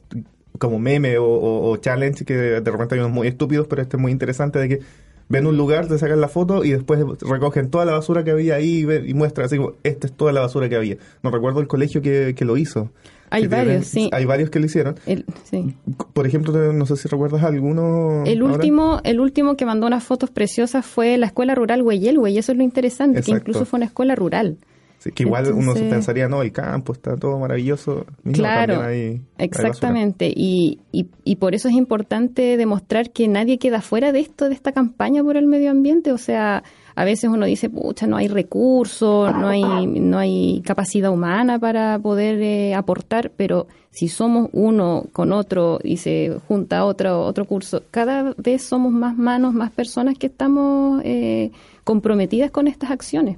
como 0.59 0.81
meme 0.81 1.19
o, 1.21 1.77
challenge 1.77 2.25
que 2.25 2.35
de 2.35 2.71
repente 2.71 2.97
hay 2.97 3.01
unos 3.01 3.13
muy 3.13 3.29
estúpidos, 3.29 3.69
pero 3.69 3.81
este 3.83 3.97
es 3.97 4.01
muy 4.01 4.11
interesante 4.11 4.59
de 4.59 4.69
que 4.69 4.81
ven 5.29 5.47
un 5.47 5.57
lugar, 5.57 5.87
te 5.87 5.99
sacan 5.99 6.21
la 6.21 6.29
foto 6.29 6.65
y 6.65 6.71
después 6.71 7.01
recogen 7.21 7.71
toda 7.71 7.85
la 7.85 7.93
basura 7.93 8.25
que 8.25 8.31
había 8.31 8.57
ahí 8.57 8.87
y 9.07 9.15
muestran 9.15 9.47
así 9.47 9.59
como, 9.59 9.75
esta 9.85 10.07
es 10.07 10.13
toda 10.13 10.33
la 10.33 10.41
basura 10.41 10.69
que 10.69 10.77
había. 10.77 10.97
No 11.23 11.31
recuerdo 11.31 11.61
el 11.61 11.69
colegio 11.69 12.03
que, 12.03 12.35
que 12.37 12.45
lo 12.45 12.57
hizo. 12.57 12.91
Hay 13.31 13.47
varios, 13.47 13.67
tienen, 13.67 13.85
sí. 13.85 14.11
Hay 14.13 14.25
varios 14.25 14.51
que 14.51 14.61
lo 14.61 14.67
hicieron. 14.67 14.97
El, 15.07 15.25
sí. 15.45 15.75
Por 16.13 16.27
ejemplo, 16.27 16.73
no 16.73 16.87
sé 16.87 16.97
si 16.97 17.09
recuerdas 17.09 17.43
alguno. 17.43 18.25
El 18.25 18.41
ahora? 18.43 18.55
último, 18.55 19.01
el 19.05 19.21
último 19.21 19.57
que 19.57 19.67
mandó 19.67 19.87
unas 19.87 20.05
fotos 20.05 20.31
preciosas 20.31 20.87
fue 20.87 21.17
la 21.19 21.27
escuela 21.27 21.55
rural 21.55 21.83
Hueyelwe, 21.83 22.31
y 22.31 22.39
eso 22.39 22.53
es 22.53 22.59
lo 22.59 22.65
interesante, 22.65 23.19
Exacto. 23.19 23.33
que 23.33 23.51
incluso 23.51 23.65
fue 23.65 23.79
una 23.79 23.87
escuela 23.87 24.15
rural. 24.15 24.59
Sí, 24.99 25.13
que 25.13 25.25
igual 25.25 25.45
Entonces, 25.45 25.69
uno 25.69 25.77
se 25.77 25.91
pensaría, 25.91 26.29
no, 26.29 26.43
el 26.43 26.53
campo 26.53 26.93
está 26.93 27.17
todo 27.17 27.39
maravilloso. 27.39 28.07
Claro, 28.33 28.81
hay, 28.81 29.21
exactamente. 29.37 30.27
Hay 30.27 30.35
y, 30.37 30.81
y, 30.91 31.07
y, 31.23 31.37
por 31.37 31.55
eso 31.55 31.69
es 31.69 31.75
importante 31.75 32.57
demostrar 32.57 33.11
que 33.11 33.29
nadie 33.29 33.59
queda 33.59 33.83
fuera 33.83 34.13
de 34.13 34.21
esto, 34.21 34.49
de 34.49 34.55
esta 34.55 34.73
campaña 34.73 35.23
por 35.23 35.37
el 35.37 35.47
medio 35.47 35.71
ambiente. 35.71 36.13
O 36.13 36.19
sea, 36.19 36.65
a 36.97 37.05
veces 37.05 37.29
uno 37.29 37.45
dice, 37.45 37.69
pucha, 37.69 38.07
no 38.07 38.17
hay 38.17 38.27
recursos, 38.27 39.31
no 39.35 39.49
hay, 39.49 39.87
no 39.87 40.19
hay 40.19 40.63
capacidad 40.65 41.13
humana 41.13 41.59
para 41.59 41.99
poder 41.99 42.41
eh, 42.41 42.75
aportar, 42.75 43.31
pero 43.37 43.67
si 43.91 44.09
somos 44.09 44.49
uno 44.55 45.05
con 45.13 45.31
otro 45.33 45.79
y 45.85 45.99
se 45.99 46.39
junta 46.49 46.87
otro, 46.87 47.21
otro 47.21 47.45
curso, 47.45 47.83
cada 47.91 48.35
vez 48.39 48.63
somos 48.63 48.93
más 48.93 49.15
manos, 49.15 49.53
más 49.53 49.71
personas 49.71 50.17
que 50.17 50.29
estamos 50.29 51.03
eh, 51.05 51.51
comprometidas 51.85 52.51
con 52.51 52.67
estas 52.67 52.91
acciones. 52.91 53.37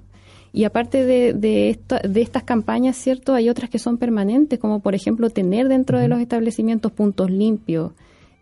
Y 0.53 0.63
aparte 0.63 1.05
de, 1.05 1.33
de, 1.33 1.71
esta, 1.71 1.99
de, 1.99 2.23
estas 2.23 2.45
campañas, 2.45 2.97
¿cierto? 2.97 3.35
Hay 3.35 3.49
otras 3.49 3.71
que 3.71 3.81
son 3.81 3.99
permanentes, 3.99 4.61
como 4.61 4.79
por 4.79 4.95
ejemplo 4.95 5.31
tener 5.31 5.69
dentro 5.69 5.99
de 5.99 6.07
los 6.07 6.21
establecimientos 6.21 6.93
puntos 6.93 7.29
limpios, 7.29 7.91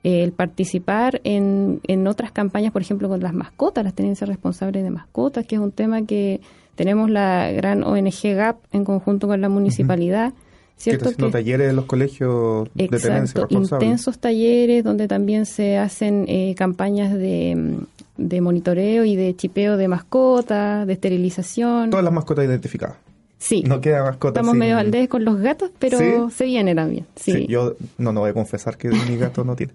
el 0.02 0.32
participar 0.32 1.20
en, 1.24 1.80
en, 1.86 2.06
otras 2.06 2.30
campañas, 2.30 2.72
por 2.72 2.82
ejemplo, 2.82 3.08
con 3.08 3.20
las 3.20 3.34
mascotas, 3.34 3.84
las 3.84 3.94
tenencias 3.94 4.28
responsables 4.28 4.84
de 4.84 4.90
mascotas, 4.90 5.46
que 5.46 5.56
es 5.56 5.60
un 5.60 5.72
tema 5.72 6.02
que 6.06 6.40
tenemos 6.76 7.10
la 7.10 7.50
gran 7.52 7.82
ONG 7.82 8.34
GAP 8.34 8.58
en 8.72 8.84
conjunto 8.84 9.26
con 9.26 9.40
la 9.40 9.48
municipalidad. 9.48 10.28
Uh 10.28 10.36
-huh. 10.36 10.46
¿cierto? 10.76 11.04
Que 11.04 11.10
haciendo 11.10 11.30
talleres 11.30 11.70
en 11.70 11.76
los 11.76 11.86
colegios 11.86 12.68
de 12.74 12.88
tenencia 12.88 13.40
responsable. 13.40 13.86
intensos 13.86 14.18
talleres 14.18 14.84
donde 14.84 15.08
también 15.08 15.46
se 15.46 15.78
hacen 15.78 16.26
eh, 16.28 16.54
campañas 16.56 17.14
de, 17.14 17.78
de, 18.16 18.40
monitoreo 18.40 19.04
y 19.04 19.16
de 19.16 19.34
chipeo 19.34 19.76
de 19.76 19.88
mascotas, 19.88 20.86
de 20.86 20.92
esterilización. 20.92 21.90
Todas 21.90 22.04
las 22.04 22.12
mascotas 22.12 22.44
identificadas. 22.44 22.96
Sí. 23.38 23.62
No 23.62 23.80
queda 23.80 24.02
mascota 24.02 24.40
Estamos 24.40 24.56
medio 24.56 24.78
al 24.78 25.08
con 25.08 25.24
los 25.24 25.38
gatos, 25.40 25.70
pero 25.78 26.30
se 26.30 26.44
viene 26.44 26.74
también. 26.74 27.06
Sí. 27.16 27.46
Yo 27.48 27.76
no, 27.98 28.12
no 28.12 28.20
voy 28.20 28.30
a 28.30 28.34
confesar 28.34 28.76
que 28.76 28.88
mi 28.88 29.16
gato 29.16 29.44
no 29.44 29.56
tiene. 29.56 29.72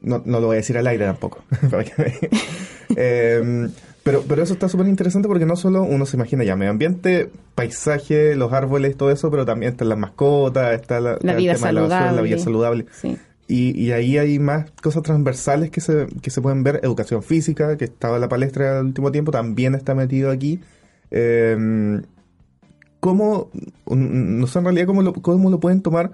No, 0.00 0.20
no 0.24 0.40
lo 0.40 0.48
voy 0.48 0.54
a 0.54 0.56
decir 0.58 0.76
al 0.76 0.86
aire 0.86 1.06
tampoco. 1.06 1.42
eh, 2.96 3.68
pero, 4.02 4.24
pero 4.26 4.42
eso 4.42 4.52
está 4.52 4.68
súper 4.68 4.88
interesante 4.88 5.28
porque 5.28 5.46
no 5.46 5.54
solo 5.54 5.84
uno 5.84 6.06
se 6.06 6.16
imagina 6.16 6.42
ya 6.42 6.56
medio 6.56 6.72
ambiente, 6.72 7.30
paisaje, 7.54 8.34
los 8.34 8.52
árboles, 8.52 8.96
todo 8.96 9.12
eso, 9.12 9.30
pero 9.30 9.44
también 9.44 9.72
están 9.72 9.88
las 9.88 9.98
mascotas, 9.98 10.74
está 10.74 11.00
la, 11.00 11.18
la 11.20 11.34
vida 11.34 11.54
saludable. 11.54 12.16
la, 12.16 12.22
vida 12.22 12.38
saludable. 12.38 12.86
Y, 13.46 13.78
y, 13.80 13.92
ahí 13.92 14.18
hay 14.18 14.38
más 14.38 14.70
cosas 14.82 15.02
transversales 15.02 15.70
que 15.70 15.80
se, 15.80 16.06
que 16.20 16.30
se 16.30 16.40
pueden 16.40 16.64
ver. 16.64 16.80
Educación 16.82 17.22
física, 17.22 17.76
que 17.76 17.84
estaba 17.84 18.16
en 18.16 18.22
la 18.22 18.28
palestra 18.28 18.80
el 18.80 18.86
último 18.86 19.12
tiempo, 19.12 19.30
también 19.30 19.74
está 19.74 19.94
metido 19.94 20.30
aquí. 20.30 20.60
Eh, 21.10 22.02
¿Cómo, 23.02 23.50
no 23.86 24.46
sé 24.46 24.60
en 24.60 24.64
realidad 24.64 24.86
cómo 24.86 25.02
lo, 25.02 25.12
cómo 25.12 25.50
lo 25.50 25.58
pueden 25.58 25.82
tomar 25.82 26.12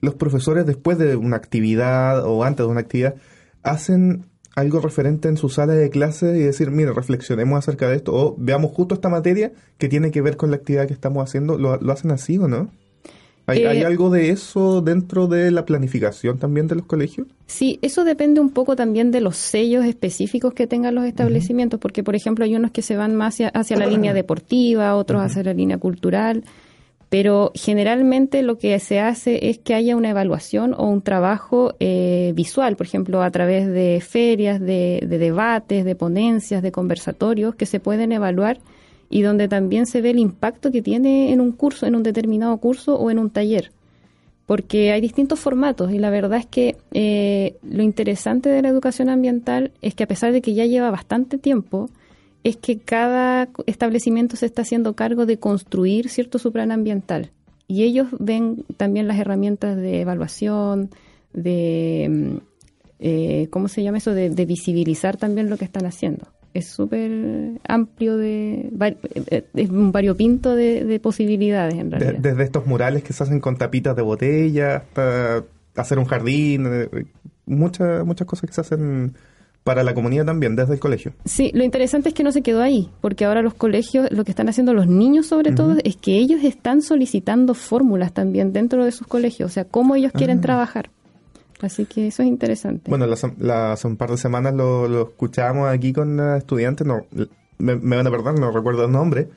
los 0.00 0.14
profesores 0.14 0.64
después 0.64 0.96
de 0.96 1.14
una 1.14 1.36
actividad 1.36 2.24
o 2.24 2.44
antes 2.44 2.64
de 2.64 2.72
una 2.72 2.80
actividad? 2.80 3.16
¿Hacen 3.62 4.24
algo 4.56 4.80
referente 4.80 5.28
en 5.28 5.36
su 5.36 5.50
sala 5.50 5.74
de 5.74 5.90
clase 5.90 6.38
y 6.38 6.40
decir, 6.40 6.70
mire, 6.70 6.94
reflexionemos 6.94 7.58
acerca 7.58 7.90
de 7.90 7.96
esto 7.96 8.14
o 8.14 8.36
veamos 8.38 8.72
justo 8.72 8.94
esta 8.94 9.10
materia 9.10 9.52
que 9.76 9.90
tiene 9.90 10.10
que 10.10 10.22
ver 10.22 10.38
con 10.38 10.50
la 10.50 10.56
actividad 10.56 10.86
que 10.86 10.94
estamos 10.94 11.22
haciendo? 11.22 11.58
¿Lo, 11.58 11.74
hacen 11.92 12.10
así 12.10 12.38
o 12.38 12.48
no? 12.48 12.70
¿Hay, 13.46 13.64
¿Hay, 13.64 13.78
eh, 13.78 13.86
algo 13.86 14.10
de 14.10 14.30
eso 14.30 14.80
dentro 14.80 15.26
de 15.26 15.50
la 15.50 15.64
planificación 15.64 16.38
también 16.38 16.68
de 16.68 16.76
los 16.76 16.86
colegios? 16.86 17.26
Sí, 17.46 17.78
eso 17.82 18.04
depende 18.04 18.40
un 18.40 18.50
poco 18.50 18.76
también 18.76 19.10
de 19.10 19.20
los 19.20 19.36
sellos 19.36 19.84
específicos 19.84 20.54
que 20.54 20.66
tengan 20.66 20.94
los 20.94 21.04
establecimientos, 21.04 21.80
porque 21.80 22.04
por 22.04 22.14
ejemplo 22.14 22.44
hay 22.44 22.54
unos 22.54 22.70
que 22.70 22.82
se 22.82 22.96
van 22.96 23.16
más 23.16 23.38
hacia, 23.52 23.76
la 23.76 23.86
línea 23.86 24.14
deportiva, 24.14 24.94
otros 24.94 25.22
hacia 25.22 25.42
la 25.42 25.54
línea 25.54 25.78
cultural 25.78 26.44
pero 27.10 27.50
generalmente 27.56 28.42
lo 28.42 28.56
que 28.56 28.78
se 28.78 29.00
hace 29.00 29.50
es 29.50 29.58
que 29.58 29.74
haya 29.74 29.96
una 29.96 30.10
evaluación 30.10 30.74
o 30.78 30.86
un 30.86 31.02
trabajo 31.02 31.74
eh, 31.80 32.32
visual, 32.36 32.76
por 32.76 32.86
ejemplo, 32.86 33.20
a 33.22 33.30
través 33.32 33.66
de 33.66 34.00
ferias, 34.00 34.60
de, 34.60 35.04
debates, 35.06 35.84
de 35.84 35.96
ponencias, 35.96 36.62
de 36.62 36.70
conversatorios 36.70 37.56
que 37.56 37.66
se 37.66 37.80
pueden 37.80 38.12
evaluar 38.12 38.60
y 39.10 39.22
donde 39.22 39.48
también 39.48 39.86
se 39.86 40.00
ve 40.00 40.10
el 40.10 40.18
impacto 40.18 40.70
que 40.70 40.80
tiene 40.80 41.32
en 41.32 41.42
un 41.42 41.52
curso, 41.52 41.86
en 41.86 41.96
un 41.96 42.02
determinado 42.02 42.56
curso 42.58 42.96
o 42.96 43.10
en 43.10 43.18
un 43.18 43.28
taller. 43.28 43.72
Porque 44.46 44.92
hay 44.92 45.00
distintos 45.00 45.38
formatos 45.38 45.92
y 45.92 45.98
la 45.98 46.10
verdad 46.10 46.38
es 46.38 46.46
que 46.46 46.76
eh, 46.92 47.56
lo 47.62 47.82
interesante 47.82 48.48
de 48.48 48.62
la 48.62 48.68
educación 48.68 49.10
ambiental 49.10 49.72
es 49.82 49.94
que 49.94 50.04
a 50.04 50.08
pesar 50.08 50.32
de 50.32 50.40
que 50.40 50.54
ya 50.54 50.64
lleva 50.64 50.90
bastante 50.90 51.36
tiempo, 51.36 51.90
es 52.44 52.56
que 52.56 52.78
cada 52.78 53.50
establecimiento 53.66 54.36
se 54.36 54.46
está 54.46 54.62
haciendo 54.62 54.94
cargo 54.94 55.26
de 55.26 55.38
construir 55.38 56.08
cierto 56.08 56.38
su 56.38 56.52
plan 56.52 56.72
ambiental 56.72 57.30
y 57.70 57.84
ellos 57.84 58.08
ven 58.18 58.64
también 58.76 59.06
las 59.06 59.16
herramientas 59.20 59.76
de 59.76 60.00
evaluación, 60.00 60.90
de, 61.32 62.08
mm, 62.10 62.36
eh, 62.98 63.46
¿cómo 63.50 63.68
se 63.68 63.84
llama 63.84 63.98
eso? 63.98 64.12
De, 64.12 64.28
visibilizar 64.44 65.16
también 65.16 65.48
lo 65.48 65.56
que 65.56 65.66
están 65.66 65.86
haciendo. 65.86 66.26
Es 66.52 66.66
súper 66.66 67.60
amplio, 67.66 68.16
de 68.16 68.70
eh, 69.30 69.44
es 69.54 69.70
un 69.70 69.92
variopinto 69.92 70.54
de, 70.54 70.84
de 70.84 71.00
posibilidades 71.00 71.74
en 71.74 71.90
realidad. 71.90 72.14
desde 72.18 72.42
estos 72.42 72.66
murales 72.66 73.02
que 73.02 73.12
se 73.12 73.22
hacen 73.22 73.40
con 73.40 73.56
tapitas 73.56 73.94
de 73.94 74.02
botella 74.02 74.76
hasta 74.76 75.44
hacer 75.76 75.98
un 75.98 76.06
jardín, 76.06 76.66
eh, 76.66 77.06
muchas, 77.46 78.04
muchas 78.04 78.26
cosas 78.26 78.48
que 78.48 78.54
se 78.54 78.60
hacen 78.60 79.14
para 79.64 79.84
la 79.84 79.94
comunidad 79.94 80.24
también, 80.24 80.56
desde 80.56 80.74
el 80.74 80.80
colegio. 80.80 81.12
Sí, 81.24 81.50
lo 81.54 81.62
interesante 81.62 82.08
es 82.08 82.14
que 82.14 82.24
no 82.24 82.32
se 82.32 82.42
quedó 82.42 82.62
ahí, 82.62 82.90
porque 83.00 83.26
ahora 83.26 83.42
los 83.42 83.54
colegios, 83.54 84.10
lo 84.10 84.24
que 84.24 84.30
están 84.30 84.48
haciendo 84.48 84.72
los 84.72 84.86
niños 84.86 85.26
sobre 85.26 85.52
todo, 85.52 85.76
es 85.84 85.96
que 85.96 86.16
ellos 86.16 86.42
están 86.42 86.80
solicitando 86.82 87.54
fórmulas 87.54 88.12
también 88.12 88.52
dentro 88.52 88.84
de 88.84 88.92
sus 88.92 89.06
colegios, 89.06 89.50
o 89.50 89.52
sea, 89.52 89.64
cómo 89.64 89.96
ellos 89.96 90.12
quieren 90.12 90.38
ah. 90.38 90.42
trabajar. 90.42 90.90
Así 91.62 91.84
que 91.84 92.06
eso 92.06 92.22
es 92.22 92.28
interesante. 92.28 92.90
Bueno, 92.90 93.06
hace 93.06 93.86
un 93.86 93.96
par 93.96 94.10
de 94.10 94.16
semanas 94.16 94.54
lo, 94.54 94.88
lo 94.88 95.02
escuchábamos 95.08 95.68
aquí 95.68 95.92
con 95.92 96.18
estudiantes, 96.36 96.86
no, 96.86 97.06
me, 97.58 97.74
van 97.74 98.06
a 98.06 98.10
perdonar, 98.10 98.38
no 98.38 98.50
recuerdo 98.50 98.84
el 98.84 98.92
nombre, 98.92 99.28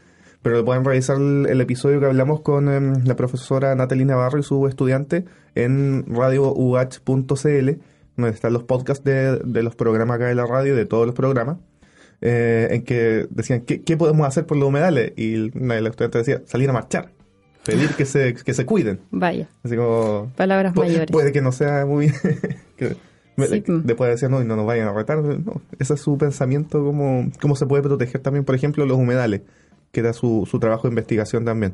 pero 0.42 0.64
pueden 0.64 0.86
revisar 0.86 1.18
el, 1.18 1.62
episodio 1.62 2.00
que 2.00 2.06
hablamos 2.06 2.42
con 2.42 2.70
em, 2.70 3.04
la 3.06 3.16
profesora 3.16 3.76
Natalie 3.76 4.06
Navarro 4.06 4.40
y 4.40 4.44
su 4.44 4.68
estudiante 4.68 5.26
en 5.56 6.06
radiouh.cl 6.08 7.70
donde 8.16 8.32
están 8.32 8.54
los 8.54 8.64
podcasts 8.64 9.04
de, 9.04 9.64
los 9.64 9.76
programas 9.76 10.16
acá 10.16 10.28
de 10.28 10.36
la 10.36 10.46
radio, 10.46 10.76
de 10.76 10.86
todos 10.86 11.06
los 11.06 11.16
programas, 11.16 11.58
eh, 12.22 12.68
en 12.72 12.84
que 12.84 13.28
decían, 13.30 13.62
¿qué, 13.62 13.82
¿qué, 13.82 13.98
podemos 13.98 14.28
hacer 14.28 14.46
por 14.46 14.58
los 14.58 14.70
humedales? 14.70 15.14
Y 15.18 15.58
una 15.58 15.76
de 15.76 15.82
las 15.82 15.92
estudiantes 15.92 16.26
decía, 16.26 16.44
salir 16.46 16.70
a 16.70 16.74
marchar, 16.74 17.10
pedir 17.66 17.90
que 17.92 18.06
se, 18.06 18.34
que 18.34 18.54
se 18.54 18.66
cuiden. 18.66 19.00
Vaya. 19.12 19.50
Así 19.64 19.76
como... 19.76 20.32
Palabras 20.36 20.76
mayores. 20.76 21.12
Puede 21.12 21.32
que 21.32 21.42
no 21.42 21.52
sea 21.52 21.86
muy... 21.86 22.12
que, 22.78 22.96
Después 23.36 24.12
decía, 24.12 24.30
no, 24.30 24.42
y 24.42 24.46
no 24.46 24.56
nos 24.56 24.66
vayan 24.66 24.88
a 24.88 24.94
retar. 24.94 25.18
No, 25.24 25.62
ese 25.80 25.96
es 25.96 26.02
su 26.02 26.18
pensamiento, 26.18 26.84
cómo, 26.84 27.32
cómo 27.42 27.56
se 27.56 27.66
puede 27.66 27.82
proteger 27.82 28.22
también, 28.22 28.46
por 28.46 28.54
ejemplo, 28.54 28.86
los 28.86 28.98
humedales, 28.98 29.42
que 29.92 30.02
era 30.02 30.14
su, 30.14 30.48
su 30.50 30.60
trabajo 30.60 30.88
de 30.88 30.92
investigación 30.92 31.44
también. 31.44 31.74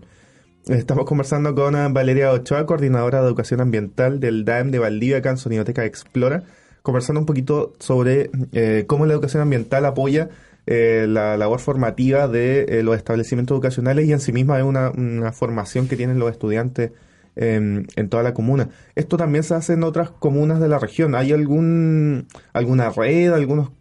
Estamos 0.68 1.06
conversando 1.06 1.56
con 1.56 1.94
Valeria 1.94 2.32
Ochoa, 2.32 2.66
coordinadora 2.66 3.22
de 3.22 3.28
educación 3.28 3.60
ambiental 3.60 4.20
del 4.20 4.46
DAEM 4.46 4.72
de 4.72 4.80
Valdivia, 4.80 5.18
acá 5.18 5.32
en 5.32 5.38
Sonioteca 5.38 5.84
Explora, 5.84 6.44
conversando 6.82 7.20
un 7.20 7.26
poquito 7.26 7.74
sobre 7.80 8.30
eh, 8.52 8.86
cómo 8.88 9.06
la 9.06 9.14
educación 9.14 9.42
ambiental 9.42 9.86
apoya 9.86 10.30
eh, 10.72 11.08
la 11.10 11.36
labor 11.36 11.60
formativa 11.60 12.28
de 12.28 12.82
los 12.84 12.96
establecimientos 12.96 13.56
educacionales 13.56 14.08
y 14.08 14.14
en 14.14 14.20
sí 14.20 14.32
misma 14.32 14.60
es 14.60 14.64
una, 14.64 14.92
formación 15.32 15.88
que 15.88 15.96
tienen 15.96 16.20
los 16.20 16.30
estudiantes 16.30 16.92
en 17.36 18.10
toda 18.10 18.22
la 18.22 18.36
comuna. 18.36 18.70
Esto 18.94 19.18
también 19.18 19.44
se 19.44 19.56
hace 19.56 19.74
en 19.74 19.84
otras 19.84 20.12
comunas 20.12 20.60
de 20.60 20.68
la 20.68 20.78
región. 20.78 21.16
¿Hay 21.16 21.32
algún 21.32 22.28
alguna 22.54 22.90
red, 22.92 23.32
algunos 23.32 23.72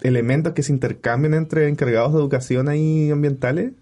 elementos 0.00 0.54
que 0.54 0.62
se 0.62 0.72
intercambien 0.72 1.34
entre 1.34 1.68
encargados 1.68 2.14
de 2.14 2.20
educación 2.20 2.74
y 2.74 3.10
ambientales? 3.10 3.72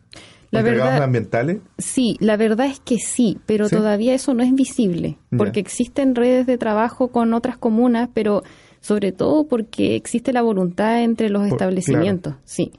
La 0.51 0.61
verdad, 0.61 1.03
ambientales? 1.03 1.59
Sí, 1.79 2.17
la 2.19 2.37
verdad 2.37 2.67
es 2.67 2.79
que 2.79 2.99
sí, 2.99 3.39
pero 3.47 3.71
todavía 3.71 4.13
eso 4.13 4.35
no 4.35 4.43
es 4.43 4.53
visible, 4.53 5.19
porque 5.37 5.61
existen 5.61 6.17
redes 6.17 6.47
de 6.47 6.59
trabajo 6.59 7.09
con 7.09 7.33
otras 7.33 7.57
comunas, 7.57 8.11
pero 8.13 8.43
sobre 8.83 9.13
todo 9.13 9.47
porque 9.47 9.97
existe 9.97 10.35
la 10.35 10.43
voluntad 10.43 11.03
entre 11.03 11.31
los 11.31 11.47
establecimientos, 11.47 12.35
sí. 12.45 12.73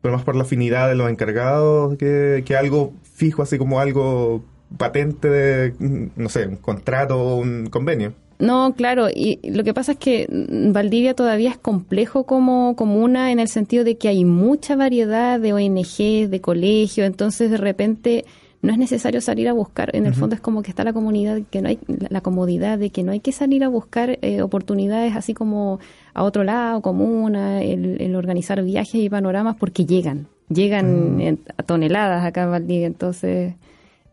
Pero 0.00 0.14
más 0.14 0.24
por 0.24 0.34
la 0.34 0.42
afinidad 0.42 0.88
de 0.88 0.96
los 0.96 1.08
encargados 1.08 1.96
que, 1.96 2.42
que 2.44 2.56
algo 2.56 2.92
fijo, 3.02 3.42
así 3.42 3.58
como 3.58 3.78
algo 3.78 4.42
patente 4.76 5.28
de, 5.28 6.10
no 6.16 6.28
sé, 6.28 6.46
un 6.48 6.56
contrato 6.56 7.18
o 7.18 7.36
un 7.36 7.66
convenio. 7.66 8.14
No, 8.38 8.74
claro, 8.74 9.08
y 9.08 9.38
lo 9.44 9.62
que 9.62 9.72
pasa 9.72 9.92
es 9.92 9.98
que 9.98 10.26
Valdivia 10.72 11.14
todavía 11.14 11.50
es 11.50 11.58
complejo 11.58 12.24
como 12.24 12.74
comuna 12.74 13.30
en 13.30 13.38
el 13.38 13.48
sentido 13.48 13.84
de 13.84 13.96
que 13.96 14.08
hay 14.08 14.24
mucha 14.24 14.76
variedad 14.76 15.38
de 15.38 15.52
ONG, 15.52 16.28
de 16.28 16.40
colegios, 16.40 17.06
entonces 17.06 17.50
de 17.50 17.58
repente 17.58 18.24
no 18.64 18.72
es 18.72 18.78
necesario 18.78 19.20
salir 19.20 19.48
a 19.48 19.52
buscar, 19.52 19.94
en 19.94 20.06
el 20.06 20.14
fondo 20.14 20.34
es 20.34 20.40
como 20.40 20.62
que 20.62 20.70
está 20.70 20.84
la 20.84 20.94
comunidad, 20.94 21.40
que 21.50 21.60
no 21.60 21.68
hay 21.68 21.78
la 21.86 22.22
comodidad 22.22 22.78
de 22.78 22.88
que 22.90 23.02
no 23.02 23.12
hay 23.12 23.20
que 23.20 23.30
salir 23.30 23.62
a 23.62 23.68
buscar 23.68 24.18
eh, 24.22 24.40
oportunidades 24.40 25.14
así 25.14 25.34
como 25.34 25.80
a 26.14 26.22
otro 26.22 26.44
lado, 26.44 26.80
comuna, 26.80 27.62
el, 27.62 28.16
organizar 28.16 28.62
viajes 28.62 28.94
y 28.94 29.10
panoramas 29.10 29.56
porque 29.56 29.84
llegan, 29.84 30.28
llegan 30.48 31.18
mm. 31.18 31.38
a 31.58 31.62
toneladas 31.62 32.24
acá 32.24 32.44
en 32.44 32.50
Valdivia, 32.52 32.86
entonces 32.86 33.54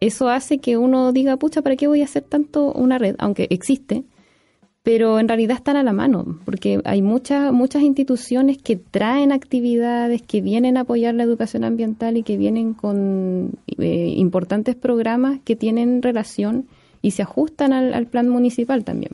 eso 0.01 0.27
hace 0.27 0.57
que 0.57 0.77
uno 0.77 1.13
diga, 1.13 1.37
pucha, 1.37 1.61
¿para 1.61 1.77
qué 1.77 1.87
voy 1.87 2.01
a 2.01 2.05
hacer 2.05 2.23
tanto 2.23 2.73
una 2.73 2.97
red? 2.97 3.15
Aunque 3.19 3.47
existe, 3.49 4.03
pero 4.83 5.19
en 5.19 5.27
realidad 5.27 5.57
están 5.57 5.77
a 5.77 5.83
la 5.83 5.93
mano, 5.93 6.39
porque 6.43 6.81
hay 6.85 7.01
muchas 7.01 7.53
muchas 7.53 7.83
instituciones 7.83 8.57
que 8.57 8.77
traen 8.77 9.31
actividades, 9.31 10.23
que 10.23 10.41
vienen 10.41 10.77
a 10.77 10.81
apoyar 10.81 11.13
la 11.13 11.23
educación 11.23 11.63
ambiental 11.63 12.17
y 12.17 12.23
que 12.23 12.37
vienen 12.37 12.73
con 12.73 13.51
eh, 13.67 14.13
importantes 14.17 14.75
programas 14.75 15.39
que 15.45 15.55
tienen 15.55 16.01
relación 16.01 16.67
y 17.01 17.11
se 17.11 17.21
ajustan 17.21 17.73
al, 17.73 18.07
plan 18.07 18.29
municipal 18.29 18.83
también. 18.83 19.13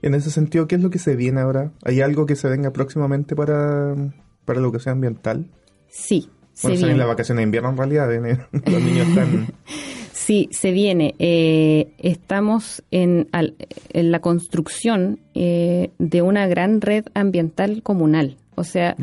En 0.00 0.14
ese 0.14 0.30
sentido, 0.30 0.66
¿qué 0.66 0.76
es 0.76 0.82
lo 0.82 0.90
que 0.90 0.98
se 0.98 1.14
viene 1.14 1.40
ahora? 1.40 1.72
¿Hay 1.84 2.00
algo 2.00 2.26
que 2.26 2.36
se 2.36 2.48
venga 2.48 2.72
próximamente 2.72 3.36
para, 3.36 3.94
para 4.44 4.60
la 4.60 4.66
educación 4.66 4.94
ambiental? 4.94 5.46
Sí. 5.88 6.28
Bueno, 6.62 6.78
se 6.78 6.94
la 6.94 7.06
vacación 7.06 7.36
de 7.36 7.44
invierno 7.44 7.70
en 7.70 7.76
realidad, 7.76 8.08
los 8.52 8.82
niños 8.82 9.08
están... 9.08 9.46
Sí, 10.32 10.48
se 10.50 10.70
viene. 10.70 11.14
Eh, 11.18 11.92
estamos 11.98 12.82
en, 12.90 13.28
en, 13.34 14.10
la 14.10 14.20
construcción 14.20 15.20
eh, 15.34 15.90
de 15.98 16.22
una 16.22 16.46
gran 16.46 16.80
red 16.80 17.04
ambiental 17.12 17.82
comunal. 17.82 18.38
O 18.54 18.64
sea, 18.64 18.96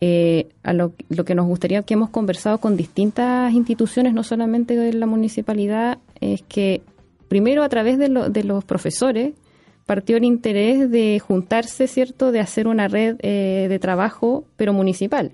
eh, 0.00 0.48
a 0.64 0.72
lo, 0.72 0.92
lo, 1.10 1.24
que 1.24 1.36
nos 1.36 1.46
gustaría 1.46 1.84
que 1.84 1.94
hemos 1.94 2.10
conversado 2.10 2.58
con 2.58 2.76
distintas 2.76 3.52
instituciones, 3.52 4.14
no 4.14 4.24
solamente 4.24 4.74
de 4.74 4.92
la 4.94 5.06
municipalidad, 5.06 5.98
es 6.20 6.42
que 6.42 6.82
primero 7.28 7.62
a 7.62 7.68
través 7.68 7.96
de, 7.96 8.08
de 8.08 8.42
los 8.42 8.64
profesores, 8.64 9.32
partió 9.86 10.16
el 10.16 10.24
interés 10.24 10.90
de 10.90 11.20
juntarse, 11.20 11.86
¿cierto?, 11.86 12.32
de 12.32 12.40
hacer 12.40 12.66
una 12.66 12.88
red 12.88 13.16
eh, 13.20 13.66
de 13.68 13.78
trabajo, 13.78 14.44
pero 14.56 14.72
municipal. 14.72 15.30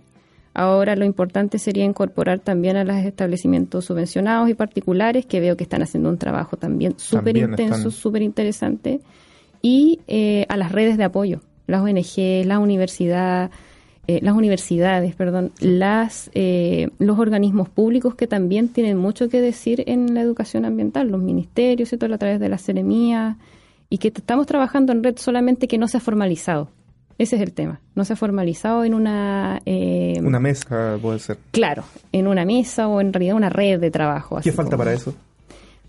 Ahora 0.53 0.97
lo 0.97 1.05
importante 1.05 1.59
sería 1.59 1.85
incorporar 1.85 2.41
también 2.41 2.77
a 2.77 2.85
los 2.85 2.97
establecimientos 2.97 3.85
subvencionados 3.85 4.49
y 4.49 4.55
particulares, 4.55 5.25
que 5.27 5.41
veo 5.41 5.57
que 5.57 5.63
están 5.63 5.83
haciendo 5.83 6.09
un 6.09 6.19
trabajo 6.19 6.57
también 6.57 6.95
súper 6.99 7.37
intenso, 7.37 7.91
súper 7.91 8.23
interesante, 8.23 9.01
y 9.63 10.01
eh, 10.09 10.47
a 10.49 10.57
las 10.57 10.73
redes 10.73 10.97
de 10.97 11.05
apoyo, 11.05 11.41
las 11.69 11.83
ONG, 11.83 12.45
la 12.47 12.59
universidad, 12.59 13.51
eh, 14.09 14.19
las 14.23 14.35
universidades, 14.35 15.15
perdón, 15.15 15.53
las, 15.61 16.31
los 16.99 17.19
organismos 17.19 17.69
públicos 17.69 18.17
que 18.17 18.27
también 18.27 18.69
tienen 18.69 18.97
mucho 18.97 19.29
que 19.29 19.41
decir 19.41 19.85
en 19.87 20.15
la 20.15 20.21
educación 20.21 20.65
ambiental, 20.65 21.09
los 21.09 21.21
ministerios, 21.21 21.91
todo 21.91 22.13
a 22.13 22.19
través 22.19 22.41
de 22.41 22.49
la 22.49 22.59
seremía, 22.59 23.39
y 23.89 23.99
que 23.99 24.09
estamos 24.09 24.47
trabajando 24.47 24.93
en 24.93 25.05
red 25.05 25.17
solamente 25.17 25.69
que 25.69 25.79
no 25.79 25.87
se 25.87 25.99
ha 25.99 26.01
formalizado. 26.01 26.71
Ese 27.21 27.37
es 27.37 27.43
el 27.43 27.53
tema. 27.53 27.83
No 27.95 28.07
se 28.07 28.15
ha 28.15 28.17
formalizado 28.17 28.83
en 28.83 28.95
una... 28.95 29.61
Eh, 29.67 30.19
una 30.25 30.41
mesa, 30.41 30.97
puede 31.03 31.19
ser. 31.19 31.37
Claro, 31.51 31.85
en 32.13 32.27
una 32.27 32.47
mesa 32.47 32.89
o 32.89 32.99
en 32.99 33.13
realidad 33.13 33.37
una 33.37 33.51
red 33.51 33.79
de 33.79 33.91
trabajo. 33.91 34.41
¿Qué 34.43 34.53
falta 34.53 34.75
para 34.79 34.95
eso? 34.95 35.13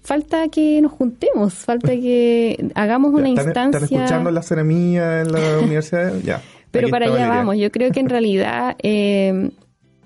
Falta 0.01 0.49
que 0.49 0.81
nos 0.81 0.91
juntemos, 0.91 1.53
falta 1.53 1.93
que 1.93 2.71
hagamos 2.75 3.13
una 3.13 3.29
instancia... 3.29 3.63
¿Están 3.69 3.83
escuchando 3.83 4.29
la 4.29 4.41
ceremonia 4.41 5.21
en 5.21 5.31
la 5.31 5.59
universidad? 5.63 6.19
Ya. 6.19 6.41
Pero 6.69 6.89
para 6.89 7.05
allá 7.05 7.29
vamos. 7.29 7.55
Yo 7.55 7.71
creo 7.71 7.91
que 7.91 8.01
en 8.01 8.09
realidad 8.09 8.75
eh, 8.83 9.51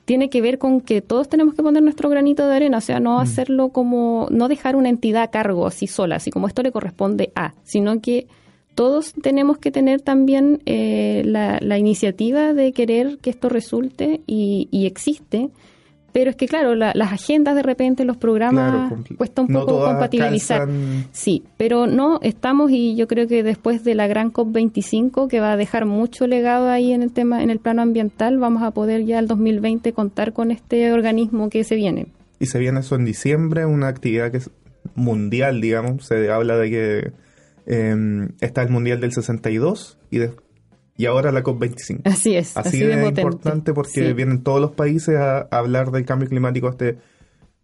tiene 0.06 0.30
que 0.30 0.44
ver 0.44 0.60
con 0.60 0.80
que 0.80 1.02
todos 1.02 1.28
tenemos 1.28 1.56
que 1.56 1.64
poner 1.64 1.82
nuestro 1.82 2.08
granito 2.08 2.48
de 2.48 2.56
arena, 2.56 2.78
o 2.78 2.82
sea, 2.82 3.00
no 3.00 3.18
mm. 3.18 3.22
hacerlo 3.22 3.70
como, 3.70 4.28
no 4.30 4.48
dejar 4.48 4.76
una 4.76 4.90
entidad 4.90 5.24
a 5.24 5.32
cargo 5.32 5.66
así 5.66 5.88
sola, 5.88 6.18
así 6.18 6.30
como 6.30 6.48
esto 6.48 6.62
le 6.62 6.72
corresponde 6.72 7.32
a, 7.34 7.56
sino 7.64 8.00
que 8.00 8.28
todos 8.76 9.14
tenemos 9.14 9.58
que 9.58 9.72
tener 9.72 10.02
también 10.02 10.62
eh, 10.66 11.24
la, 11.26 11.78
iniciativa 11.78 12.54
de 12.54 12.72
querer 12.74 13.18
que 13.18 13.30
esto 13.30 13.50
resulte 13.50 14.22
y, 14.28 14.68
y 14.72 14.86
existe 14.86 15.50
pero 16.16 16.30
es 16.30 16.38
que, 16.38 16.48
claro, 16.48 16.76
las 16.76 17.12
agendas 17.12 17.56
de 17.56 17.62
repente, 17.62 18.06
los 18.06 18.16
programas, 18.16 18.90
cuesta 19.18 19.42
un 19.42 19.50
poco 19.50 19.84
compatibilizar. 19.84 20.66
Sí, 21.12 21.44
pero 21.58 21.88
no, 21.88 22.20
estamos 22.22 22.72
y 22.72 22.96
yo 22.96 23.06
creo 23.10 23.28
que 23.28 23.44
después 23.44 23.84
de 23.84 23.96
la 23.96 24.08
gran 24.08 24.32
COP25, 24.32 25.28
que 25.28 25.42
va 25.42 25.52
a 25.52 25.58
dejar 25.58 25.86
mucho 25.86 26.26
legado 26.26 26.70
ahí 26.70 26.94
en 26.94 27.04
el 27.04 27.12
tema, 27.12 27.44
en 27.44 27.50
el 27.50 27.60
plano 27.60 27.82
ambiental, 27.82 28.38
vamos 28.38 28.64
a 28.64 28.72
poder 28.72 29.04
ya 29.04 29.20
el 29.20 29.28
2020 29.28 29.92
contar 29.92 30.32
con 30.32 30.52
este 30.52 30.90
organismo 30.94 31.50
que 31.50 31.66
se 31.66 31.76
viene. 31.76 32.08
Y 32.40 32.46
se 32.46 32.60
viene 32.60 32.80
eso 32.80 32.96
en 32.96 33.04
diciembre, 33.04 33.66
una 33.66 33.90
actividad 33.90 34.32
que 34.32 34.38
es 34.38 34.50
mundial, 34.96 35.60
digamos. 35.60 36.06
Se 36.06 36.32
habla 36.32 36.56
de 36.56 36.70
que 36.70 37.12
eh, 37.66 38.28
está 38.42 38.62
el 38.62 38.70
Mundial 38.70 39.00
del 39.00 39.12
62 39.12 39.98
y 40.12 40.20
de, 40.20 40.32
y 40.98 41.06
ahora 41.06 41.32
la 41.32 41.44
COP25. 41.44 42.02
Así 42.06 42.36
es. 42.36 42.56
Así, 42.56 42.80
de, 42.80 43.06
importante 43.06 43.74
porque 43.74 44.14
vienen 44.14 44.44
todos 44.44 44.62
los 44.62 44.72
países 44.72 45.16
a, 45.16 45.42
hablar 45.52 45.92
del 45.92 46.06
cambio 46.06 46.30
climático, 46.30 46.70
este 46.70 46.98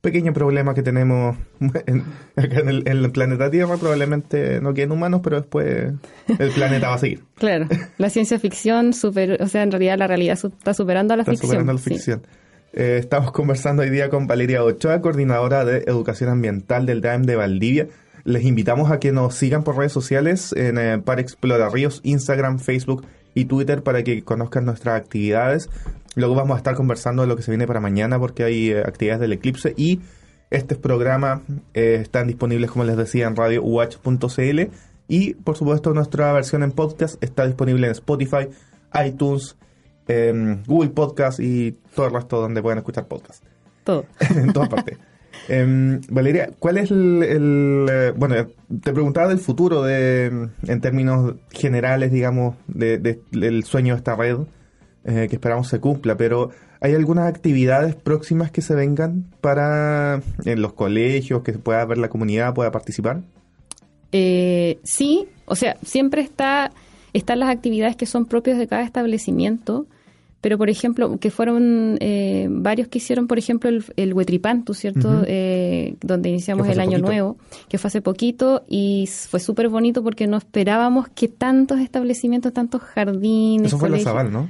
pequeño 0.01 0.33
problema 0.33 0.73
que 0.73 0.81
tenemos 0.83 1.37
en, 1.85 2.03
acá 2.35 2.59
en 2.59 2.87
el, 2.87 3.11
planeta 3.11 3.49
Tierra. 3.49 3.77
Probablemente 3.77 4.59
no 4.59 4.73
queden 4.73 4.91
humanos, 4.91 5.21
pero 5.23 5.37
después 5.37 5.93
el 6.27 6.51
planeta 6.51 6.89
va 6.89 6.95
a 6.95 6.99
seguir. 6.99 7.23
Claro, 7.35 7.67
la 7.97 8.09
ciencia 8.09 8.37
ficción, 8.37 8.93
super, 8.93 9.41
o 9.41 9.47
sea, 9.47 9.63
en 9.63 9.71
realidad 9.71 9.97
la 9.97 10.07
realidad 10.07 10.37
está 10.43 10.73
superando 10.73 11.13
a 11.13 11.17
la 11.17 11.25
ficción. 11.25 11.47
Superando 11.47 11.73
la 11.73 11.79
ficción. 11.79 12.21
Eh, 12.73 12.97
estamos 12.99 13.31
conversando 13.33 13.81
hoy 13.83 13.89
día 13.89 14.09
con 14.09 14.27
Valeria 14.27 14.63
Ochoa, 14.63 15.01
coordinadora 15.01 15.65
de 15.65 15.79
Educación 15.87 16.29
Ambiental 16.29 16.85
del 16.85 17.01
DAEM 17.01 17.23
de 17.23 17.35
Valdivia. 17.35 17.87
Les 18.23 18.43
invitamos 18.45 18.91
a 18.91 18.99
que 18.99 19.11
nos 19.11 19.35
sigan 19.35 19.63
por 19.63 19.77
redes 19.77 19.91
sociales 19.91 20.53
en 20.53 20.77
eh, 20.77 20.99
Para 20.99 21.21
Explorar 21.21 21.73
Ríos, 21.73 22.01
Instagram, 22.03 22.59
Facebook 22.59 23.05
y 23.33 23.45
Twitter 23.45 23.83
para 23.83 24.03
que 24.03 24.23
conozcan 24.23 24.65
nuestras 24.65 24.99
actividades. 24.99 25.69
Luego 26.15 26.35
vamos 26.35 26.55
a 26.55 26.57
estar 26.57 26.75
conversando 26.75 27.21
de 27.23 27.27
lo 27.27 27.35
que 27.35 27.43
se 27.43 27.51
viene 27.51 27.67
para 27.67 27.79
mañana 27.79 28.19
porque 28.19 28.43
hay 28.43 28.71
eh, 28.71 28.79
actividades 28.79 29.21
del 29.21 29.33
eclipse 29.33 29.73
y 29.77 30.01
este 30.49 30.75
programa 30.75 31.41
eh, 31.73 31.99
están 32.01 32.27
disponibles, 32.27 32.69
como 32.69 32.83
les 32.83 32.97
decía, 32.97 33.27
en 33.27 33.35
radiowatch.cl 33.35 34.61
y 35.07 35.33
por 35.35 35.57
supuesto 35.57 35.93
nuestra 35.93 36.31
versión 36.33 36.63
en 36.63 36.71
podcast 36.71 37.21
está 37.23 37.45
disponible 37.45 37.87
en 37.87 37.91
Spotify, 37.91 38.49
iTunes, 39.05 39.55
Google 40.67 40.89
Podcast 40.89 41.39
y 41.39 41.71
todo 41.95 42.07
el 42.07 42.13
resto 42.13 42.41
donde 42.41 42.61
pueden 42.61 42.79
escuchar 42.79 43.07
podcast. 43.07 43.43
Todo. 43.85 44.05
en 44.35 44.51
todas 44.51 44.67
partes. 44.67 44.97
Em, 45.47 46.01
Valeria, 46.09 46.51
¿cuál 46.59 46.77
es 46.77 46.91
el, 46.91 47.87
eh, 47.89 48.13
Bueno, 48.15 48.35
te 48.81 48.93
preguntaba 48.93 49.29
del 49.29 49.39
futuro 49.39 49.83
de, 49.83 50.49
en 50.67 50.81
términos 50.81 51.35
generales, 51.51 52.11
digamos, 52.11 52.55
del 52.67 53.63
sueño 53.63 53.93
de 53.93 53.97
esta 53.97 54.15
red, 54.15 54.37
eh, 55.03 55.27
que 55.29 55.35
esperamos 55.35 55.67
se 55.67 55.79
cumpla, 55.79 56.15
pero 56.15 56.51
¿hay 56.79 56.93
algunas 56.93 57.27
actividades 57.27 57.95
próximas 57.95 58.51
que 58.51 58.61
se 58.61 58.75
vengan 58.75 59.25
para 59.41 60.21
en 60.45 60.61
los 60.61 60.73
colegios, 60.73 61.43
que 61.43 61.53
pueda 61.53 61.83
ver 61.85 61.97
la 61.97 62.09
comunidad, 62.09 62.53
pueda 62.53 62.71
participar? 62.71 63.21
Eh, 64.11 64.79
sí, 64.83 65.27
o 65.45 65.55
sea, 65.55 65.77
siempre 65.83 66.21
está 66.21 66.71
están 67.13 67.39
las 67.39 67.49
actividades 67.49 67.95
que 67.95 68.05
son 68.05 68.25
propias 68.25 68.57
de 68.57 68.67
cada 68.67 68.83
establecimiento, 68.83 69.85
pero 70.41 70.57
por 70.57 70.69
ejemplo, 70.69 71.17
que 71.19 71.29
fueron 71.29 71.97
eh, 71.99 72.47
varios 72.49 72.87
que 72.87 72.97
hicieron, 72.97 73.27
por 73.27 73.37
ejemplo, 73.37 73.69
el, 73.69 73.85
el 73.95 74.13
Huetripantu, 74.13 74.73
¿cierto? 74.73 75.23
eh, 75.27 75.95
donde 76.01 76.29
iniciamos 76.29 76.67
el 76.67 76.79
año 76.79 76.97
nuevo, 76.97 77.37
que 77.69 77.77
fue 77.77 77.89
hace 77.89 78.01
poquito 78.01 78.63
y 78.67 79.07
fue 79.07 79.39
súper 79.39 79.69
bonito 79.69 80.03
porque 80.03 80.25
no 80.25 80.37
esperábamos 80.37 81.07
que 81.09 81.27
tantos 81.27 81.79
establecimientos, 81.79 82.53
tantos 82.53 82.81
jardines. 82.81 83.67
Eso 83.67 83.77
fue 83.77 83.89
en 83.89 83.93
la 83.93 83.99
Zaval, 83.99 84.31
¿no? 84.31 84.49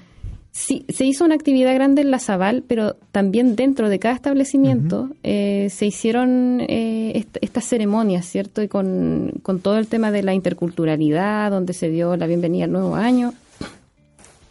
Sí, 0.53 0.85
se 0.89 1.05
hizo 1.05 1.23
una 1.23 1.35
actividad 1.35 1.73
grande 1.73 2.01
en 2.01 2.11
la 2.11 2.19
Zaval, 2.19 2.63
pero 2.67 2.97
también 3.13 3.55
dentro 3.55 3.87
de 3.87 3.99
cada 3.99 4.15
establecimiento 4.15 5.09
eh, 5.23 5.69
se 5.71 5.85
hicieron 5.85 6.59
eh, 6.67 7.25
estas 7.39 7.63
ceremonias, 7.63 8.25
¿cierto? 8.25 8.61
Y 8.61 8.67
con, 8.67 9.31
con 9.43 9.61
todo 9.61 9.77
el 9.77 9.87
tema 9.87 10.11
de 10.11 10.23
la 10.23 10.33
interculturalidad, 10.33 11.51
donde 11.51 11.71
se 11.71 11.89
dio 11.89 12.17
la 12.17 12.27
bienvenida 12.27 12.65
al 12.65 12.73
nuevo 12.73 12.95
año. 12.95 13.33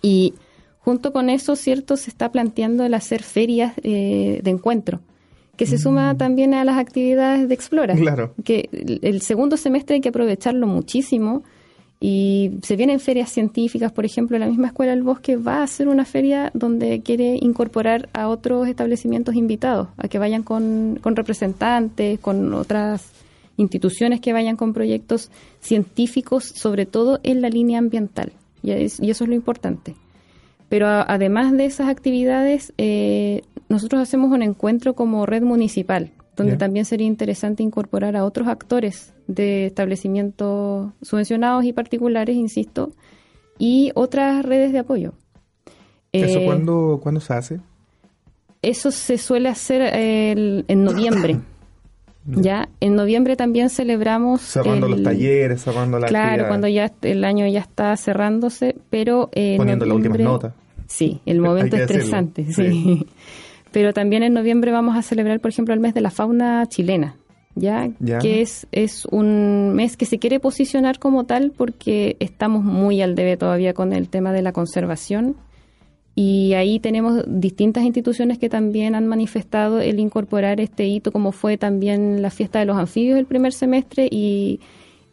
Y 0.00 0.33
Junto 0.81 1.12
con 1.12 1.29
eso, 1.29 1.57
cierto, 1.57 1.97
se 1.97 2.11
está 2.11 2.33
planteando 2.33 2.85
el 2.85 2.95
hacer 2.95 3.23
ferias 3.23 3.75
eh, 3.83 4.40
de 4.43 4.51
encuentro, 4.51 5.01
que 5.57 5.66
se 5.66 5.77
suma 5.77 6.14
mm. 6.14 6.16
también 6.16 6.55
a 6.55 6.64
las 6.64 6.79
actividades 6.79 7.49
de 7.49 7.55
Explora. 7.55 7.95
Claro. 7.95 8.33
Que 8.45 8.69
el 9.03 9.21
segundo 9.21 9.57
semestre 9.59 9.97
hay 9.97 10.01
que 10.01 10.09
aprovecharlo 10.09 10.66
muchísimo 10.66 11.43
y 12.03 12.53
se 12.62 12.77
vienen 12.77 12.99
ferias 12.99 13.31
científicas, 13.31 13.93
por 13.93 14.07
ejemplo, 14.07 14.38
la 14.38 14.47
misma 14.47 14.69
Escuela 14.69 14.93
del 14.93 15.03
Bosque 15.03 15.37
va 15.37 15.59
a 15.59 15.64
hacer 15.64 15.87
una 15.87 16.07
feria 16.07 16.51
donde 16.55 17.03
quiere 17.03 17.37
incorporar 17.38 18.09
a 18.14 18.29
otros 18.29 18.66
establecimientos 18.69 19.35
invitados, 19.35 19.88
a 19.99 20.09
que 20.09 20.19
vayan 20.19 20.43
con, 20.43 20.99
con 21.03 21.14
representantes, 21.14 22.19
con 22.19 22.55
otras 22.55 23.11
instituciones 23.59 24.23
que 24.23 24.33
vayan 24.33 24.57
con 24.57 24.73
proyectos 24.73 25.31
científicos, 25.61 26.45
sobre 26.45 26.87
todo 26.87 27.21
en 27.23 27.43
la 27.43 27.51
línea 27.51 27.79
ambiental. 27.79 28.33
Y, 28.62 28.71
y 28.71 29.11
eso 29.11 29.25
es 29.25 29.29
lo 29.29 29.35
importante. 29.35 29.95
Pero 30.70 30.87
además 30.87 31.52
de 31.52 31.64
esas 31.64 31.88
actividades, 31.88 32.72
eh, 32.78 33.42
nosotros 33.68 34.00
hacemos 34.00 34.30
un 34.30 34.42
encuentro 34.42 34.94
como 34.94 35.26
red 35.26 35.42
municipal, 35.42 36.12
donde 36.37 36.56
también 36.56 36.85
sería 36.85 37.09
interesante 37.09 37.64
incorporar 37.64 38.16
a 38.16 38.24
otros 38.24 38.46
actores 38.46 39.12
de 39.26 39.66
establecimientos 39.66 40.92
subvencionados 41.02 41.64
y 41.64 41.72
particulares, 41.72 42.37
insisto, 42.37 42.92
y 43.59 43.90
otras 43.96 44.44
redes 44.44 44.72
de 44.72 44.78
apoyo. 44.78 45.12
¿Eso 46.12 46.38
eh, 46.38 46.46
cuándo, 46.46 47.20
se 47.20 47.35
hace? 47.35 47.61
Eso 48.62 48.92
se 48.92 49.18
suele 49.18 49.48
hacer 49.48 49.83
en 49.92 50.85
noviembre. 50.85 51.40
Ya, 52.37 52.69
en 52.81 52.95
noviembre 52.95 53.37
también 53.37 53.71
celebramos... 53.71 54.40
Cerrando 54.40 54.88
los 54.88 55.03
talleres, 55.03 55.62
cerrando 55.62 55.99
la 55.99 56.07
Claro, 56.07 56.49
cuando 56.49 56.69
ya 56.69 56.93
el 57.03 57.25
año 57.25 57.47
ya 57.47 57.61
está 57.61 57.97
cerrándose, 57.97 58.77
pero... 58.90 59.31
Eh, 59.33 59.57
Poniendo 59.57 59.87
la 59.87 59.95
última 59.95 60.16
nota. 60.16 60.55
Sí, 60.87 61.21
el 61.25 61.40
momento 61.40 61.77
estresante, 61.77 62.53
sí. 62.53 63.07
Pero 63.73 63.93
también 63.93 64.25
en 64.25 64.33
noviembre 64.33 64.73
vamos 64.73 64.97
a 64.97 65.03
celebrar, 65.03 65.38
por 65.38 65.53
ejemplo, 65.53 65.73
el 65.73 65.79
mes 65.79 65.95
de 65.95 66.01
la 66.01 66.11
fauna 66.11 66.66
chilena, 66.66 67.14
¿ya? 67.55 67.88
Que 68.21 68.43
es, 68.43 68.66
es 68.73 69.07
un 69.07 69.73
mes 69.75 69.97
que 69.97 70.07
se 70.07 70.19
quiere 70.19 70.40
posicionar 70.40 70.99
como 70.99 71.25
tal 71.25 71.53
porque 71.57 72.16
estamos 72.19 72.64
muy 72.64 73.01
al 73.03 73.14
debe 73.14 73.37
todavía 73.37 73.73
con 73.73 73.93
el 73.93 74.09
tema 74.09 74.33
de 74.33 74.43
la 74.43 74.51
conservación 74.51 75.37
y 76.22 76.52
ahí 76.52 76.80
tenemos 76.80 77.24
distintas 77.26 77.83
instituciones 77.83 78.38
que 78.38 78.50
también 78.50 78.94
han 78.94 79.06
manifestado 79.06 79.80
el 79.80 79.98
incorporar 79.98 80.61
este 80.61 80.85
hito, 80.85 81.12
como 81.12 81.33
fue 81.33 81.56
también 81.56 82.20
la 82.20 82.28
fiesta 82.28 82.59
de 82.59 82.66
los 82.66 82.76
anfibios 82.76 83.18
el 83.18 83.24
primer 83.24 83.54
semestre 83.54 84.06
y 84.11 84.61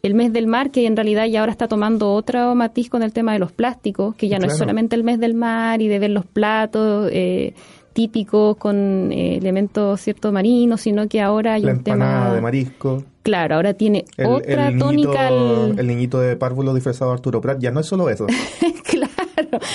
el 0.02 0.12
mes 0.12 0.34
del 0.34 0.46
mar, 0.46 0.70
que 0.70 0.84
en 0.84 0.96
realidad 0.96 1.24
ya 1.24 1.40
ahora 1.40 1.52
está 1.52 1.66
tomando 1.66 2.12
otro 2.12 2.54
matiz 2.54 2.90
con 2.90 3.02
el 3.02 3.14
tema 3.14 3.32
de 3.32 3.38
los 3.38 3.52
plásticos, 3.52 4.16
que 4.16 4.28
ya 4.28 4.38
no 4.38 4.48
es 4.48 4.58
solamente 4.58 4.96
el 4.96 5.02
mes 5.02 5.18
del 5.18 5.32
mar 5.32 5.80
y 5.80 5.88
de 5.88 5.98
ver 5.98 6.10
los 6.10 6.26
platos. 6.26 7.08
Eh, 7.10 7.54
típicos 7.94 8.56
con 8.58 9.10
eh, 9.10 9.38
elementos 9.38 10.00
cierto 10.00 10.30
marinos, 10.30 10.82
sino 10.82 11.08
que 11.08 11.20
ahora 11.20 11.54
hay 11.54 11.62
La 11.62 11.72
un 11.72 11.82
tema 11.82 12.32
de 12.32 12.40
marisco. 12.40 13.02
Claro, 13.24 13.56
ahora 13.56 13.74
tiene 13.74 14.04
El, 14.16 14.26
otra 14.26 14.68
el 14.68 14.78
tónica. 14.78 15.28
el 15.30 15.84
niñito 15.84 16.20
de 16.20 16.36
párvulo 16.36 16.74
disfrazado 16.74 17.10
de 17.10 17.14
Arturo 17.14 17.40
Prat. 17.40 17.58
Ya 17.58 17.72
no 17.72 17.80
es 17.80 17.86
solo 17.86 18.08
eso. 18.08 18.26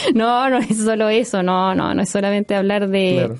no, 0.16 0.50
no 0.50 0.58
es 0.58 0.78
solo 0.78 1.10
eso, 1.10 1.44
no, 1.44 1.74
no, 1.76 1.94
no 1.94 2.02
es 2.02 2.10
solamente 2.10 2.56
hablar 2.56 2.88
de, 2.90 3.14
Claro. 3.18 3.36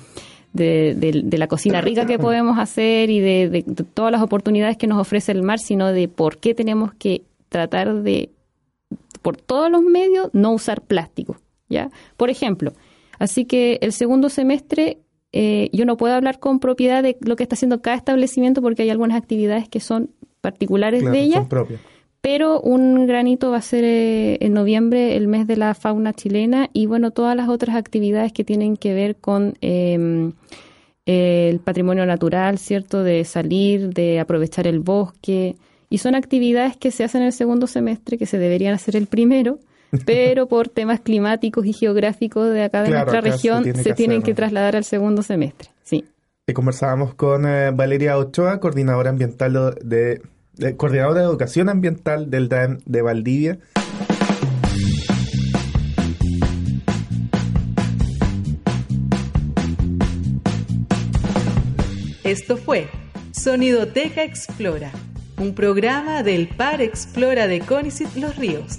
de, 0.52 0.94
de- 0.94 1.22
de 1.24 1.38
la 1.38 1.46
cocina 1.48 1.80
rica 1.80 2.06
que 2.06 2.18
podemos 2.18 2.58
hacer 2.58 3.10
y 3.10 3.20
de, 3.20 3.64
todas 3.94 4.12
las 4.12 4.22
oportunidades 4.22 4.76
que 4.76 4.86
nos 4.86 4.98
ofrece 5.00 5.32
el 5.32 5.42
mar, 5.42 5.58
sino 5.58 5.92
de 5.92 6.08
por 6.08 6.38
qué 6.38 6.54
tenemos 6.54 6.92
que 6.94 7.22
tratar 7.48 8.02
de, 8.02 8.30
por 9.22 9.36
todos 9.36 9.70
los 9.70 9.82
medios, 9.82 10.30
no 10.32 10.52
usar 10.52 10.82
plástico, 10.82 11.36
¿ya? 11.68 11.90
Por 12.16 12.30
ejemplo, 12.30 12.72
así 13.18 13.44
que 13.44 13.78
el 13.80 13.92
segundo 13.92 14.28
semestre 14.28 14.98
eh, 15.32 15.68
yo 15.72 15.84
no 15.84 15.96
puedo 15.96 16.14
hablar 16.14 16.38
con 16.38 16.60
propiedad 16.60 17.02
de 17.02 17.16
lo 17.20 17.34
que 17.36 17.42
está 17.42 17.54
haciendo 17.54 17.80
cada 17.82 17.96
establecimiento 17.96 18.62
porque 18.62 18.82
hay 18.82 18.90
algunas 18.90 19.16
actividades 19.16 19.68
que 19.68 19.80
son 19.80 20.10
particulares 20.40 21.00
Claro, 21.00 21.16
de 21.16 21.22
ella 21.22 21.36
son 21.40 21.48
propias. 21.48 21.80
Pero 22.24 22.58
un 22.58 23.06
granito 23.06 23.50
va 23.50 23.58
a 23.58 23.60
ser 23.60 23.84
eh, 23.84 24.38
en 24.40 24.54
noviembre, 24.54 25.14
el 25.14 25.28
mes 25.28 25.46
de 25.46 25.58
la 25.58 25.74
fauna 25.74 26.14
chilena, 26.14 26.70
y 26.72 26.86
bueno, 26.86 27.10
todas 27.10 27.36
las 27.36 27.50
otras 27.50 27.76
actividades 27.76 28.32
que 28.32 28.44
tienen 28.44 28.78
que 28.78 28.94
ver 28.94 29.16
con 29.16 29.58
eh, 29.60 30.32
el 31.04 31.60
patrimonio 31.60 32.06
natural, 32.06 32.56
¿cierto? 32.56 33.02
De 33.02 33.26
salir, 33.26 33.92
de 33.92 34.20
aprovechar 34.20 34.66
el 34.66 34.80
bosque. 34.80 35.56
Y 35.90 35.98
son 35.98 36.14
actividades 36.14 36.78
que 36.78 36.90
se 36.90 37.04
hacen 37.04 37.20
en 37.20 37.26
el 37.26 37.34
segundo 37.34 37.66
semestre, 37.66 38.16
que 38.16 38.24
se 38.24 38.38
deberían 38.38 38.72
hacer 38.72 38.96
el 38.96 39.06
primero, 39.06 39.58
pero 40.06 40.48
por 40.48 40.70
temas 40.70 41.00
climáticos 41.00 41.66
y 41.66 41.74
geográficos 41.74 42.48
de 42.48 42.62
acá 42.62 42.84
de 42.84 42.88
Claro, 42.88 43.04
nuestra 43.04 43.20
se 43.20 43.30
región 43.32 43.64
tiene 43.64 43.82
se 43.82 43.90
que 43.90 43.94
tienen 43.94 44.18
hacer, 44.22 44.32
que 44.32 44.34
trasladar 44.34 44.76
al 44.76 44.84
segundo 44.84 45.22
semestre. 45.22 45.68
Sí. 45.82 46.06
Y 46.46 46.54
conversábamos 46.54 47.12
con 47.12 47.46
eh, 47.46 47.70
Valeria 47.70 48.16
Ochoa, 48.16 48.60
coordinadora 48.60 49.10
ambiental 49.10 49.74
de, 49.82 50.22
de- 50.56 50.76
coordinadora 50.76 51.20
de 51.20 51.26
educación 51.26 51.68
ambiental 51.68 52.30
del 52.30 52.48
DAEM 52.48 52.78
de 52.86 53.02
Valdivia. 53.02 53.58
Esto 62.24 62.56
fue 62.56 62.88
Sonidoteca 63.32 64.22
Explora, 64.24 64.90
un 65.38 65.54
programa 65.54 66.22
del 66.22 66.48
Par 66.48 66.80
Explora 66.80 67.46
de 67.46 67.60
Conicet 67.60 68.14
Los 68.16 68.36
Ríos. 68.36 68.78